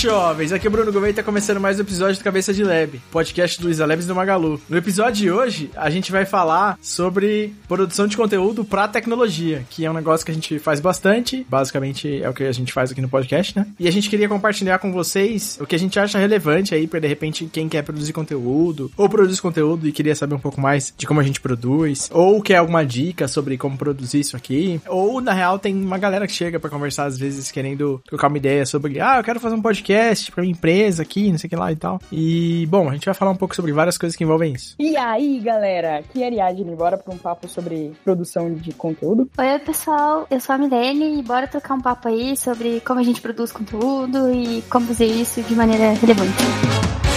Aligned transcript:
jovens! 0.00 0.50
Aqui 0.50 0.66
é 0.66 0.70
Bruno 0.70 0.90
Gouveia 0.90 1.10
e 1.10 1.14
tá 1.14 1.22
começando 1.22 1.60
mais 1.60 1.78
um 1.78 1.82
episódio 1.82 2.16
do 2.16 2.24
Cabeça 2.24 2.54
de 2.54 2.64
Lab, 2.64 2.98
podcast 3.10 3.60
do 3.60 3.68
Isa 3.68 3.84
Labs 3.84 4.06
do 4.06 4.14
Magalu. 4.14 4.58
No 4.66 4.78
episódio 4.78 5.16
de 5.16 5.30
hoje, 5.30 5.70
a 5.76 5.90
gente 5.90 6.10
vai 6.10 6.24
falar 6.24 6.78
sobre 6.80 7.52
produção 7.68 8.06
de 8.06 8.16
conteúdo 8.16 8.64
pra 8.64 8.88
tecnologia, 8.88 9.62
que 9.68 9.84
é 9.84 9.90
um 9.90 9.94
negócio 9.94 10.24
que 10.24 10.32
a 10.32 10.34
gente 10.34 10.58
faz 10.58 10.80
bastante, 10.80 11.46
basicamente 11.46 12.22
é 12.22 12.26
o 12.26 12.32
que 12.32 12.44
a 12.44 12.52
gente 12.52 12.72
faz 12.72 12.90
aqui 12.90 13.02
no 13.02 13.10
podcast, 13.10 13.58
né? 13.58 13.66
E 13.78 13.86
a 13.86 13.90
gente 13.90 14.08
queria 14.08 14.26
compartilhar 14.26 14.78
com 14.78 14.90
vocês 14.90 15.58
o 15.60 15.66
que 15.66 15.74
a 15.76 15.78
gente 15.78 16.00
acha 16.00 16.18
relevante 16.18 16.74
aí 16.74 16.86
pra, 16.86 16.98
de 16.98 17.06
repente, 17.06 17.50
quem 17.52 17.68
quer 17.68 17.82
produzir 17.82 18.14
conteúdo, 18.14 18.90
ou 18.96 19.06
produz 19.06 19.38
conteúdo 19.38 19.86
e 19.86 19.92
queria 19.92 20.14
saber 20.14 20.34
um 20.34 20.40
pouco 20.40 20.62
mais 20.62 20.94
de 20.96 21.06
como 21.06 21.20
a 21.20 21.24
gente 21.24 21.42
produz, 21.42 22.08
ou 22.10 22.40
quer 22.40 22.56
alguma 22.56 22.86
dica 22.86 23.28
sobre 23.28 23.58
como 23.58 23.76
produzir 23.76 24.20
isso 24.20 24.34
aqui, 24.34 24.80
ou, 24.88 25.20
na 25.20 25.34
real, 25.34 25.58
tem 25.58 25.74
uma 25.74 25.98
galera 25.98 26.26
que 26.26 26.32
chega 26.32 26.58
pra 26.58 26.70
conversar, 26.70 27.04
às 27.04 27.18
vezes, 27.18 27.50
querendo 27.50 28.00
trocar 28.08 28.28
uma 28.28 28.38
ideia 28.38 28.64
sobre, 28.64 28.98
ah, 28.98 29.18
eu 29.18 29.24
quero 29.24 29.38
fazer 29.38 29.56
um 29.56 29.60
podcast 29.60 29.89
pra 30.32 30.42
minha 30.42 30.52
empresa 30.52 31.02
aqui, 31.02 31.30
não 31.30 31.38
sei 31.38 31.48
o 31.48 31.50
que 31.50 31.56
lá 31.56 31.72
e 31.72 31.76
tal. 31.76 32.00
E, 32.12 32.66
bom, 32.66 32.88
a 32.88 32.92
gente 32.92 33.04
vai 33.04 33.14
falar 33.14 33.30
um 33.30 33.36
pouco 33.36 33.54
sobre 33.54 33.72
várias 33.72 33.98
coisas 33.98 34.16
que 34.16 34.24
envolvem 34.24 34.52
isso. 34.52 34.74
E 34.78 34.96
aí, 34.96 35.40
galera? 35.40 35.98
Aqui 35.98 36.22
é 36.22 36.24
a 36.24 36.26
Ariadne, 36.26 36.76
bora 36.76 36.96
pra 36.96 37.12
um 37.12 37.18
papo 37.18 37.48
sobre 37.48 37.92
produção 38.04 38.52
de 38.54 38.72
conteúdo? 38.72 39.28
Oi, 39.36 39.58
pessoal, 39.60 40.26
eu 40.30 40.40
sou 40.40 40.54
a 40.54 40.58
Milene 40.58 41.18
e 41.18 41.22
bora 41.22 41.46
trocar 41.46 41.74
um 41.74 41.80
papo 41.80 42.08
aí 42.08 42.36
sobre 42.36 42.80
como 42.80 43.00
a 43.00 43.02
gente 43.02 43.20
produz 43.20 43.52
conteúdo 43.52 44.32
e 44.32 44.62
como 44.70 44.86
fazer 44.86 45.06
isso 45.06 45.42
de 45.42 45.54
maneira 45.54 45.92
relevante. 45.92 47.09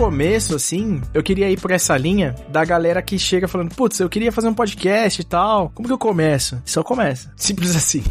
Começo, 0.00 0.56
assim, 0.56 0.98
eu 1.12 1.22
queria 1.22 1.50
ir 1.50 1.60
por 1.60 1.70
essa 1.70 1.94
linha 1.94 2.34
da 2.48 2.64
galera 2.64 3.02
que 3.02 3.18
chega 3.18 3.46
falando, 3.46 3.74
putz, 3.74 4.00
eu 4.00 4.08
queria 4.08 4.32
fazer 4.32 4.48
um 4.48 4.54
podcast 4.54 5.20
e 5.20 5.24
tal. 5.24 5.70
Como 5.74 5.86
que 5.86 5.92
eu 5.92 5.98
começo? 5.98 6.58
Só 6.64 6.82
começa. 6.82 7.30
Simples 7.36 7.76
assim. 7.76 8.02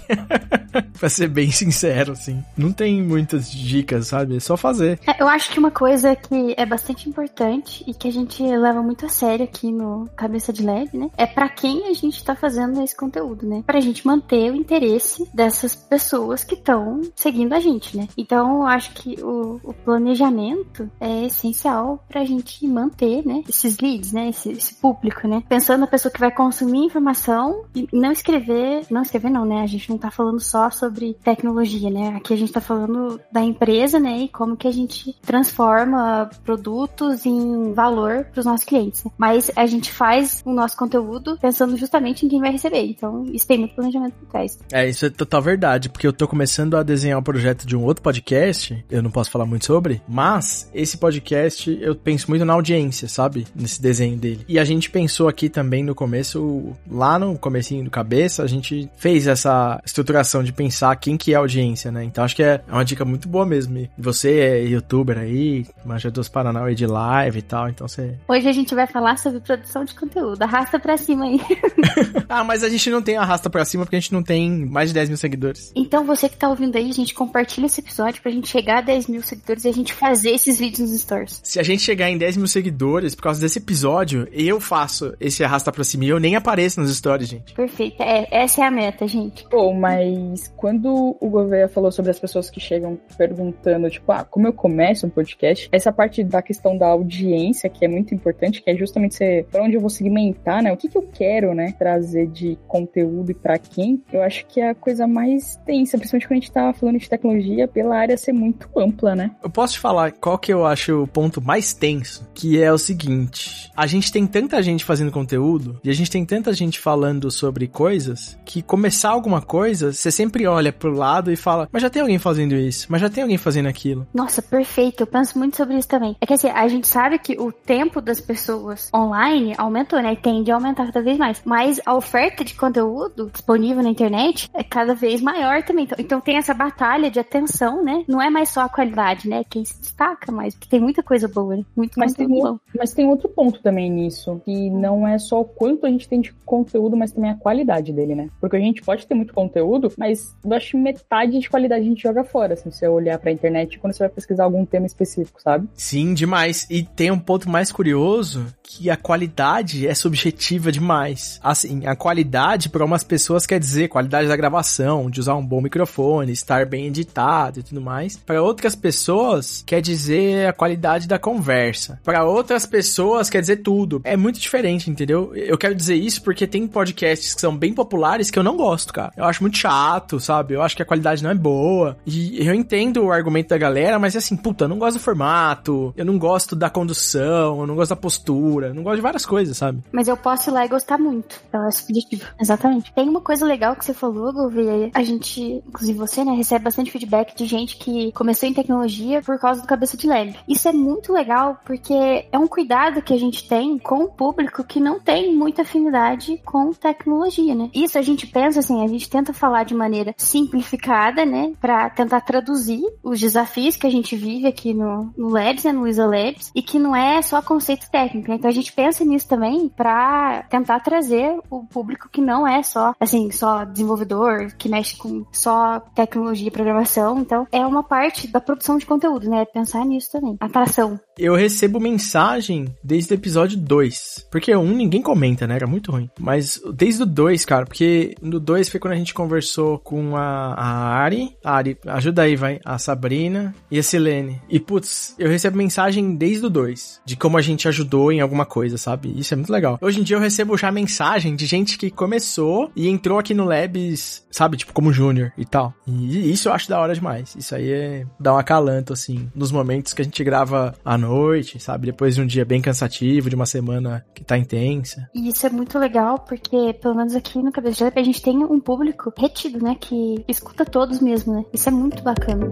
pra 0.99 1.09
ser 1.09 1.27
bem 1.27 1.49
sincero, 1.49 2.11
assim. 2.11 2.43
Não 2.55 2.71
tem 2.71 3.01
muitas 3.01 3.51
dicas, 3.51 4.05
sabe? 4.05 4.37
É 4.37 4.39
só 4.39 4.55
fazer. 4.55 4.99
É, 5.07 5.19
eu 5.19 5.27
acho 5.27 5.49
que 5.51 5.57
uma 5.57 5.71
coisa 5.71 6.15
que 6.15 6.53
é 6.55 6.63
bastante 6.63 7.09
importante 7.09 7.83
e 7.87 7.93
que 7.95 8.07
a 8.07 8.11
gente 8.11 8.43
leva 8.43 8.83
muito 8.83 9.07
a 9.07 9.09
sério 9.09 9.43
aqui 9.43 9.71
no 9.71 10.07
Cabeça 10.15 10.53
de 10.53 10.63
Leve, 10.63 10.95
né? 10.95 11.09
É 11.17 11.25
para 11.25 11.49
quem 11.49 11.87
a 11.87 11.93
gente 11.93 12.23
tá 12.23 12.35
fazendo 12.35 12.83
esse 12.83 12.95
conteúdo, 12.95 13.47
né? 13.47 13.63
Pra 13.65 13.79
gente 13.79 14.05
manter 14.05 14.51
o 14.51 14.55
interesse 14.55 15.27
dessas 15.33 15.73
pessoas 15.73 16.43
que 16.43 16.53
estão 16.53 17.01
seguindo 17.15 17.53
a 17.53 17.59
gente, 17.59 17.97
né? 17.97 18.07
Então, 18.15 18.57
eu 18.61 18.67
acho 18.67 18.91
que 18.91 19.19
o, 19.23 19.59
o 19.63 19.73
planejamento 19.73 20.87
é 20.99 21.25
essencial 21.25 21.78
essencial 21.79 22.03
pra 22.07 22.25
gente 22.25 22.67
manter, 22.67 23.25
né, 23.25 23.43
esses 23.47 23.77
leads, 23.77 24.11
né, 24.11 24.29
esse, 24.29 24.51
esse, 24.51 24.75
público, 24.75 25.27
né? 25.27 25.43
Pensando 25.47 25.81
na 25.81 25.87
pessoa 25.87 26.11
que 26.11 26.19
vai 26.19 26.31
consumir 26.31 26.85
informação 26.85 27.63
e 27.75 27.87
não 27.91 28.11
escrever, 28.11 28.85
não 28.89 29.01
escrever 29.01 29.29
não, 29.29 29.45
né? 29.45 29.61
A 29.61 29.67
gente 29.67 29.89
não 29.89 29.97
tá 29.97 30.09
falando 30.09 30.39
só 30.39 30.69
sobre 30.69 31.15
tecnologia, 31.23 31.89
né? 31.89 32.15
Aqui 32.15 32.33
a 32.33 32.37
gente 32.37 32.51
tá 32.51 32.61
falando 32.61 33.19
da 33.31 33.41
empresa, 33.41 33.99
né, 33.99 34.19
e 34.19 34.29
como 34.29 34.55
que 34.55 34.67
a 34.67 34.71
gente 34.71 35.15
transforma 35.21 36.29
produtos 36.43 37.25
em 37.25 37.73
valor 37.73 38.25
para 38.25 38.39
os 38.39 38.45
nossos 38.45 38.65
clientes. 38.65 39.03
Né? 39.03 39.11
Mas 39.17 39.51
a 39.55 39.65
gente 39.65 39.91
faz 39.91 40.41
o 40.45 40.51
nosso 40.51 40.77
conteúdo 40.77 41.37
pensando 41.41 41.75
justamente 41.77 42.25
em 42.25 42.29
quem 42.29 42.39
vai 42.39 42.51
receber. 42.51 42.85
Então, 42.85 43.25
isso 43.31 43.47
tem 43.47 43.59
muito 43.59 43.75
planejamento 43.75 44.13
por 44.13 44.27
trás. 44.27 44.57
É, 44.71 44.87
isso 44.87 45.05
é 45.05 45.09
total 45.09 45.41
verdade, 45.41 45.89
porque 45.89 46.07
eu 46.07 46.13
tô 46.13 46.27
começando 46.27 46.75
a 46.75 46.83
desenhar 46.83 47.19
um 47.19 47.23
projeto 47.23 47.65
de 47.65 47.75
um 47.75 47.83
outro 47.83 48.03
podcast, 48.03 48.83
eu 48.89 49.01
não 49.01 49.11
posso 49.11 49.29
falar 49.29 49.45
muito 49.45 49.65
sobre, 49.65 50.01
mas 50.07 50.69
esse 50.73 50.97
podcast 50.97 51.68
eu 51.81 51.95
penso 51.95 52.29
muito 52.29 52.45
na 52.45 52.53
audiência, 52.53 53.07
sabe? 53.07 53.47
Nesse 53.55 53.81
desenho 53.81 54.17
dele. 54.17 54.45
E 54.47 54.57
a 54.59 54.63
gente 54.63 54.89
pensou 54.89 55.27
aqui 55.27 55.49
também 55.49 55.83
no 55.83 55.93
começo, 55.93 56.75
lá 56.89 57.19
no 57.19 57.37
comecinho 57.37 57.83
do 57.83 57.89
cabeça, 57.89 58.43
a 58.43 58.47
gente 58.47 58.89
fez 58.97 59.27
essa 59.27 59.79
estruturação 59.85 60.43
de 60.43 60.53
pensar 60.53 60.95
quem 60.95 61.17
que 61.17 61.33
é 61.33 61.35
a 61.35 61.39
audiência, 61.39 61.91
né? 61.91 62.03
Então 62.03 62.23
acho 62.23 62.35
que 62.35 62.43
é 62.43 62.61
uma 62.67 62.85
dica 62.85 63.05
muito 63.05 63.27
boa 63.27 63.45
mesmo. 63.45 63.77
E 63.77 63.89
você 63.97 64.39
é 64.39 64.63
youtuber 64.63 65.17
aí, 65.17 65.65
manja 65.85 66.09
dos 66.09 66.29
Paranauê 66.29 66.75
de 66.75 66.85
live 66.85 67.39
e 67.39 67.41
tal, 67.41 67.69
então 67.69 67.87
você... 67.87 68.15
Hoje 68.27 68.47
a 68.47 68.53
gente 68.53 68.73
vai 68.73 68.87
falar 68.87 69.17
sobre 69.17 69.39
produção 69.39 69.83
de 69.83 69.93
conteúdo. 69.93 70.41
Arrasta 70.41 70.79
pra 70.79 70.97
cima 70.97 71.25
aí. 71.25 71.39
ah, 72.27 72.43
mas 72.43 72.63
a 72.63 72.69
gente 72.69 72.89
não 72.89 73.01
tem 73.01 73.17
arrasta 73.17 73.49
pra 73.49 73.65
cima 73.65 73.85
porque 73.85 73.95
a 73.95 73.99
gente 73.99 74.13
não 74.13 74.23
tem 74.23 74.65
mais 74.65 74.89
de 74.89 74.93
10 74.93 75.09
mil 75.09 75.17
seguidores. 75.17 75.71
Então 75.75 76.05
você 76.05 76.29
que 76.29 76.37
tá 76.37 76.49
ouvindo 76.49 76.75
aí, 76.75 76.89
a 76.89 76.93
gente 76.93 77.13
compartilha 77.13 77.65
esse 77.65 77.81
episódio 77.81 78.21
pra 78.21 78.31
gente 78.31 78.47
chegar 78.47 78.79
a 78.79 78.81
10 78.81 79.07
mil 79.07 79.21
seguidores 79.21 79.65
e 79.65 79.67
a 79.67 79.73
gente 79.73 79.93
fazer 79.93 80.31
esses 80.31 80.59
vídeos 80.59 80.89
nos 80.89 81.01
stores. 81.01 81.41
Se 81.43 81.58
a 81.59 81.63
gente 81.63 81.81
chegar 81.81 82.09
em 82.09 82.17
10 82.17 82.37
mil 82.37 82.47
seguidores, 82.47 83.15
por 83.15 83.23
causa 83.23 83.41
desse 83.41 83.59
episódio, 83.59 84.27
eu 84.31 84.59
faço 84.59 85.13
esse 85.19 85.43
arrasta 85.43 85.71
pra 85.71 85.83
cima 85.83 86.05
e 86.05 86.09
eu 86.09 86.19
nem 86.19 86.35
apareço 86.35 86.79
nas 86.79 86.89
stories, 86.89 87.27
gente. 87.27 87.53
Perfeito. 87.53 88.01
É, 88.01 88.27
essa 88.31 88.61
é 88.61 88.67
a 88.67 88.71
meta, 88.71 89.07
gente. 89.07 89.45
Pô, 89.49 89.73
mas 89.73 90.51
quando 90.55 91.17
o 91.19 91.29
Gouveia 91.29 91.67
falou 91.67 91.91
sobre 91.91 92.11
as 92.11 92.19
pessoas 92.19 92.49
que 92.49 92.59
chegam 92.59 92.97
perguntando, 93.17 93.89
tipo, 93.89 94.11
ah, 94.11 94.23
como 94.23 94.47
eu 94.47 94.53
começo 94.53 95.05
um 95.05 95.09
podcast, 95.09 95.69
essa 95.71 95.91
parte 95.91 96.23
da 96.23 96.41
questão 96.41 96.77
da 96.77 96.87
audiência, 96.87 97.69
que 97.69 97.83
é 97.83 97.87
muito 97.87 98.13
importante, 98.13 98.61
que 98.61 98.69
é 98.69 98.75
justamente 98.75 99.15
ser 99.15 99.45
pra 99.45 99.63
onde 99.63 99.75
eu 99.75 99.81
vou 99.81 99.89
segmentar, 99.89 100.63
né? 100.63 100.71
O 100.71 100.77
que, 100.77 100.87
que 100.87 100.97
eu 100.97 101.09
quero, 101.13 101.53
né, 101.53 101.73
trazer 101.77 102.27
de 102.27 102.57
conteúdo 102.67 103.31
e 103.31 103.33
pra 103.33 103.57
quem, 103.57 104.01
eu 104.13 104.21
acho 104.21 104.45
que 104.45 104.61
é 104.61 104.69
a 104.69 104.75
coisa 104.75 105.07
mais 105.07 105.57
tensa, 105.65 105.97
principalmente 105.97 106.27
quando 106.27 106.37
a 106.37 106.39
gente 106.39 106.51
tá 106.51 106.73
falando 106.73 106.99
de 106.99 107.09
tecnologia, 107.09 107.67
pela 107.67 107.97
área 107.97 108.15
ser 108.15 108.33
muito 108.33 108.69
ampla, 108.77 109.15
né? 109.15 109.31
Eu 109.43 109.49
posso 109.49 109.73
te 109.73 109.79
falar 109.79 110.11
qual 110.11 110.37
que 110.37 110.53
eu 110.53 110.65
acho 110.65 111.03
o 111.03 111.07
ponto 111.07 111.29
ponto 111.29 111.41
mais 111.49 111.73
tenso, 111.73 112.29
que 112.35 112.61
é 112.61 112.71
o 112.71 112.77
seguinte: 112.77 113.71
a 113.75 113.87
gente 113.87 114.11
tem 114.11 114.27
tanta 114.27 114.61
gente 114.61 114.85
fazendo 114.85 115.11
conteúdo 115.11 115.79
e 115.83 115.89
a 115.89 115.93
gente 115.93 116.11
tem 116.11 116.23
tanta 116.23 116.53
gente 116.53 116.79
falando 116.79 117.31
sobre 117.31 117.67
coisas 117.67 118.37
que 118.45 118.61
começar 118.61 119.09
alguma 119.09 119.41
coisa, 119.41 119.91
você 119.91 120.11
sempre 120.11 120.45
olha 120.45 120.71
pro 120.71 120.93
lado 120.93 121.31
e 121.31 121.35
fala, 121.35 121.67
mas 121.71 121.81
já 121.81 121.89
tem 121.89 122.01
alguém 122.01 122.19
fazendo 122.19 122.53
isso, 122.53 122.85
mas 122.89 123.01
já 123.01 123.09
tem 123.09 123.23
alguém 123.23 123.37
fazendo 123.37 123.67
aquilo. 123.67 124.07
Nossa, 124.13 124.43
perfeito. 124.43 125.01
Eu 125.01 125.07
penso 125.07 125.39
muito 125.39 125.57
sobre 125.57 125.75
isso 125.75 125.87
também. 125.87 126.15
É 126.21 126.25
que 126.25 126.33
assim, 126.33 126.49
a 126.49 126.67
gente 126.67 126.87
sabe 126.87 127.17
que 127.17 127.35
o 127.39 127.51
tempo 127.51 127.99
das 127.99 128.21
pessoas 128.21 128.89
online 128.93 129.55
aumentou, 129.57 130.01
né? 130.01 130.13
E 130.13 130.17
tende 130.17 130.51
a 130.51 130.55
aumentar 130.55 130.85
cada 130.85 131.01
vez 131.01 131.17
mais. 131.17 131.41
Mas 131.43 131.81
a 131.83 131.95
oferta 131.95 132.43
de 132.43 132.53
conteúdo 132.53 133.31
disponível 133.33 133.81
na 133.81 133.89
internet 133.89 134.47
é 134.53 134.63
cada 134.63 134.93
vez 134.93 135.19
maior 135.19 135.63
também. 135.63 135.85
Então, 135.85 135.97
então 135.99 136.21
tem 136.21 136.37
essa 136.37 136.53
batalha 136.53 137.09
de 137.09 137.19
atenção, 137.19 137.83
né? 137.83 138.03
Não 138.07 138.21
é 138.21 138.29
mais 138.29 138.49
só 138.49 138.61
a 138.61 138.69
qualidade, 138.69 139.27
né? 139.27 139.43
Quem 139.49 139.65
se 139.65 139.79
destaca 139.79 140.31
mais, 140.31 140.53
porque 140.53 140.69
tem 140.69 140.79
muita 140.79 141.01
coisa 141.01 141.19
coisa 141.19 141.27
boa? 141.29 141.59
Muito 141.75 141.99
mas 141.99 142.13
tem, 142.13 142.27
bom. 142.27 142.57
Mas 142.77 142.93
tem 142.93 143.07
outro 143.07 143.29
ponto 143.29 143.61
também 143.61 143.89
nisso, 143.89 144.41
que 144.45 144.69
não 144.69 145.07
é 145.07 145.17
só 145.17 145.41
o 145.41 145.45
quanto 145.45 145.85
a 145.85 145.89
gente 145.89 146.07
tem 146.07 146.21
de 146.21 146.33
conteúdo, 146.45 146.97
mas 146.97 147.11
também 147.11 147.31
a 147.31 147.35
qualidade 147.35 147.93
dele, 147.93 148.15
né? 148.15 148.29
Porque 148.39 148.55
a 148.55 148.59
gente 148.59 148.81
pode 148.81 149.05
ter 149.05 149.13
muito 149.13 149.33
conteúdo, 149.33 149.91
mas 149.97 150.35
eu 150.43 150.53
acho 150.53 150.71
que 150.71 150.77
metade 150.77 151.39
de 151.39 151.49
qualidade 151.49 151.81
a 151.81 151.89
gente 151.89 152.03
joga 152.03 152.23
fora, 152.23 152.53
assim, 152.53 152.71
se 152.71 152.79
você 152.79 152.87
olhar 152.87 153.17
pra 153.19 153.31
internet 153.31 153.79
quando 153.79 153.93
você 153.93 153.99
vai 153.99 154.09
pesquisar 154.09 154.43
algum 154.43 154.65
tema 154.65 154.85
específico, 154.85 155.41
sabe? 155.41 155.67
Sim, 155.73 156.13
demais. 156.13 156.65
E 156.69 156.83
tem 156.83 157.11
um 157.11 157.19
ponto 157.19 157.49
mais 157.49 157.71
curioso, 157.71 158.45
que 158.63 158.89
a 158.89 158.95
qualidade 158.95 159.87
é 159.87 159.93
subjetiva 159.93 160.71
demais. 160.71 161.39
Assim, 161.43 161.85
a 161.85 161.95
qualidade 161.95 162.69
para 162.69 162.85
umas 162.85 163.03
pessoas 163.03 163.45
quer 163.45 163.59
dizer 163.59 163.87
qualidade 163.89 164.27
da 164.27 164.35
gravação, 164.35 165.09
de 165.09 165.19
usar 165.19 165.35
um 165.35 165.45
bom 165.45 165.61
microfone, 165.61 166.31
estar 166.31 166.65
bem 166.65 166.87
editado 166.87 167.59
e 167.59 167.63
tudo 167.63 167.81
mais. 167.81 168.17
Para 168.17 168.41
outras 168.41 168.75
pessoas 168.75 169.63
quer 169.65 169.81
dizer 169.81 170.47
a 170.47 170.53
qualidade 170.53 171.07
da 171.07 171.18
conversa. 171.19 171.99
Para 172.03 172.25
outras 172.25 172.65
pessoas 172.65 173.29
quer 173.29 173.41
dizer 173.41 173.57
tudo. 173.57 174.01
É 174.03 174.17
muito 174.17 174.39
diferente, 174.39 174.89
entendeu? 174.89 175.33
Eu 175.35 175.57
quero 175.57 175.75
dizer 175.75 175.95
isso 175.95 176.23
porque 176.23 176.47
tem 176.47 176.67
podcasts 176.67 177.35
que 177.35 177.41
são 177.41 177.55
bem 177.55 177.73
populares 177.73 178.31
que 178.31 178.39
eu 178.39 178.43
não 178.43 178.57
gosto, 178.57 178.93
cara. 178.93 179.11
Eu 179.15 179.25
acho 179.25 179.43
muito 179.43 179.57
chato, 179.57 180.19
sabe? 180.19 180.53
Eu 180.53 180.61
acho 180.61 180.75
que 180.75 180.81
a 180.81 180.85
qualidade 180.85 181.23
não 181.23 181.29
é 181.29 181.35
boa. 181.35 181.97
E 182.05 182.45
eu 182.45 182.53
entendo 182.53 183.03
o 183.03 183.11
argumento 183.11 183.49
da 183.49 183.57
galera, 183.57 183.99
mas 183.99 184.15
é 184.15 184.19
assim, 184.19 184.35
puta, 184.35 184.65
eu 184.65 184.69
não 184.69 184.79
gosto 184.79 184.97
do 184.97 185.03
formato, 185.03 185.93
eu 185.95 186.05
não 186.05 186.17
gosto 186.17 186.55
da 186.55 186.69
condução, 186.69 187.59
eu 187.59 187.67
não 187.67 187.75
gosto 187.75 187.89
da 187.89 187.95
postura, 187.95 188.67
eu 188.67 188.73
não 188.73 188.83
gosto 188.83 188.97
de 188.97 189.01
várias 189.01 189.25
coisas, 189.25 189.57
sabe? 189.57 189.83
Mas 189.91 190.07
eu 190.07 190.17
posso 190.17 190.49
ir 190.49 190.53
lá 190.53 190.65
e 190.65 190.69
gostar 190.69 190.97
muito. 190.97 191.39
Então 191.47 191.67
é 191.67 191.71
subjetivo. 191.71 192.25
Exatamente. 192.39 192.93
Tem 192.93 193.07
uma 193.07 193.21
coisa 193.21 193.45
legal 193.45 193.75
que 193.75 193.85
você 193.85 193.93
falou, 193.93 194.33
Gouveia. 194.33 194.91
A 194.93 195.03
gente, 195.03 195.41
inclusive 195.67 195.97
você, 195.97 196.23
né, 196.23 196.31
recebe 196.33 196.63
bastante 196.63 196.91
feedback 196.91 197.35
de 197.35 197.45
gente 197.45 197.77
que 197.77 198.11
começou 198.13 198.47
em 198.47 198.53
tecnologia 198.53 199.21
por 199.21 199.39
causa 199.39 199.61
do 199.61 199.67
cabeça 199.67 199.97
de 199.97 200.07
leve. 200.07 200.35
Isso 200.47 200.67
é 200.67 200.71
muito 200.71 201.08
muito 201.09 201.13
legal 201.13 201.59
porque 201.65 202.27
é 202.31 202.37
um 202.37 202.47
cuidado 202.47 203.01
que 203.01 203.13
a 203.13 203.19
gente 203.19 203.47
tem 203.47 203.77
com 203.77 204.03
o 204.03 204.11
público 204.11 204.63
que 204.63 204.79
não 204.79 204.99
tem 204.99 205.35
muita 205.35 205.63
afinidade 205.63 206.39
com 206.45 206.71
tecnologia, 206.71 207.55
né? 207.55 207.69
Isso 207.73 207.97
a 207.97 208.01
gente 208.01 208.27
pensa 208.27 208.59
assim, 208.59 208.83
a 208.83 208.87
gente 208.87 209.09
tenta 209.09 209.33
falar 209.33 209.63
de 209.63 209.73
maneira 209.73 210.13
simplificada, 210.17 211.25
né? 211.25 211.53
Pra 211.59 211.89
tentar 211.89 212.21
traduzir 212.21 212.81
os 213.03 213.19
desafios 213.19 213.75
que 213.75 213.87
a 213.87 213.89
gente 213.89 214.15
vive 214.15 214.47
aqui 214.47 214.73
no, 214.73 215.11
no 215.17 215.29
Labs, 215.29 215.63
né? 215.63 215.71
No 215.71 215.87
Isa 215.87 216.05
Labs, 216.05 216.51
e 216.53 216.61
que 216.61 216.77
não 216.77 216.95
é 216.95 217.21
só 217.21 217.41
conceito 217.41 217.89
técnico, 217.89 218.29
né? 218.29 218.35
Então 218.35 218.49
a 218.49 218.53
gente 218.53 218.71
pensa 218.71 219.03
nisso 219.03 219.27
também 219.27 219.67
pra 219.69 220.43
tentar 220.49 220.79
trazer 220.81 221.39
o 221.49 221.63
público 221.63 222.09
que 222.09 222.21
não 222.21 222.47
é 222.47 222.61
só, 222.61 222.93
assim, 222.99 223.31
só 223.31 223.63
desenvolvedor, 223.63 224.53
que 224.57 224.69
mexe 224.69 224.95
com 224.97 225.25
só 225.31 225.79
tecnologia 225.95 226.47
e 226.47 226.51
programação. 226.51 227.19
Então 227.19 227.47
é 227.51 227.65
uma 227.65 227.83
parte 227.83 228.27
da 228.27 228.39
produção 228.39 228.77
de 228.77 228.85
conteúdo, 228.85 229.29
né? 229.29 229.45
Pensar 229.45 229.85
nisso 229.85 230.11
também. 230.11 230.37
Atração 230.39 230.98
Eu 231.17 231.35
recebo 231.35 231.79
mensagem 231.79 232.65
desde 232.83 233.13
o 233.13 233.15
episódio 233.15 233.57
2. 233.57 234.27
Porque 234.31 234.55
1 234.55 234.63
ninguém 234.63 235.01
comenta, 235.01 235.45
né? 235.45 235.55
Era 235.55 235.67
muito 235.67 235.91
ruim. 235.91 236.09
Mas 236.19 236.61
desde 236.73 237.03
o 237.03 237.05
2, 237.05 237.43
cara, 237.45 237.65
porque 237.65 238.15
no 238.21 238.39
2 238.39 238.69
foi 238.69 238.79
quando 238.79 238.93
a 238.93 238.97
gente 238.97 239.13
conversou 239.13 239.79
com 239.79 240.15
a, 240.15 240.53
a 240.53 241.03
Ari. 241.03 241.35
A 241.43 241.51
Ari, 241.55 241.77
ajuda 241.87 242.23
aí, 242.23 242.35
vai. 242.35 242.59
A 242.63 242.77
Sabrina 242.77 243.53
e 243.69 243.77
a 243.77 243.83
Silene. 243.83 244.41
E, 244.49 244.59
putz, 244.59 245.15
eu 245.19 245.29
recebo 245.29 245.57
mensagem 245.57 246.15
desde 246.15 246.45
o 246.45 246.49
2. 246.49 247.01
De 247.05 247.15
como 247.15 247.37
a 247.37 247.41
gente 247.41 247.67
ajudou 247.67 248.11
em 248.11 248.21
alguma 248.21 248.45
coisa, 248.45 248.77
sabe? 248.77 249.13
Isso 249.17 249.33
é 249.33 249.37
muito 249.37 249.51
legal. 249.51 249.77
Hoje 249.81 249.99
em 249.99 250.03
dia 250.03 250.15
eu 250.15 250.21
recebo 250.21 250.57
já 250.57 250.71
mensagem 250.71 251.35
de 251.35 251.45
gente 251.45 251.77
que 251.77 251.91
começou 251.91 252.71
e 252.75 252.87
entrou 252.87 253.19
aqui 253.19 253.33
no 253.33 253.45
Labs, 253.45 254.25
sabe? 254.31 254.57
Tipo, 254.57 254.73
como 254.73 254.93
júnior 254.93 255.33
e 255.37 255.45
tal. 255.45 255.73
E 255.85 256.31
isso 256.31 256.47
eu 256.47 256.53
acho 256.53 256.69
da 256.69 256.79
hora 256.79 256.93
demais. 256.93 257.35
Isso 257.35 257.55
aí 257.55 257.71
é 257.71 258.05
dá 258.19 258.33
um 258.33 258.37
acalanto, 258.37 258.93
assim, 258.93 259.29
nos 259.35 259.51
momentos 259.51 259.93
que 259.93 260.01
a 260.01 260.05
gente 260.05 260.23
grava 260.23 260.75
à 260.89 260.97
noite, 260.97 261.59
sabe? 261.59 261.85
Depois 261.85 262.15
de 262.15 262.21
um 262.21 262.25
dia 262.25 262.43
bem 262.43 262.59
cansativo, 262.59 263.29
de 263.29 263.35
uma 263.35 263.45
semana 263.45 264.03
que 264.11 264.23
tá 264.23 264.35
intensa. 264.35 265.07
E 265.13 265.29
isso 265.29 265.45
é 265.45 265.49
muito 265.51 265.77
legal, 265.77 266.17
porque, 266.17 266.73
pelo 266.81 266.95
menos 266.95 267.15
aqui 267.15 267.37
no 267.37 267.51
Cabeça 267.51 267.77
de 267.77 267.83
Lab, 267.83 267.99
a 267.99 268.03
gente 268.03 268.19
tem 268.19 268.43
um 268.43 268.59
público 268.59 269.13
retido, 269.15 269.63
né? 269.63 269.75
Que 269.79 270.25
escuta 270.27 270.65
todos 270.65 270.99
mesmo, 270.99 271.35
né? 271.35 271.45
Isso 271.53 271.69
é 271.69 271.71
muito 271.71 272.01
bacana. 272.01 272.51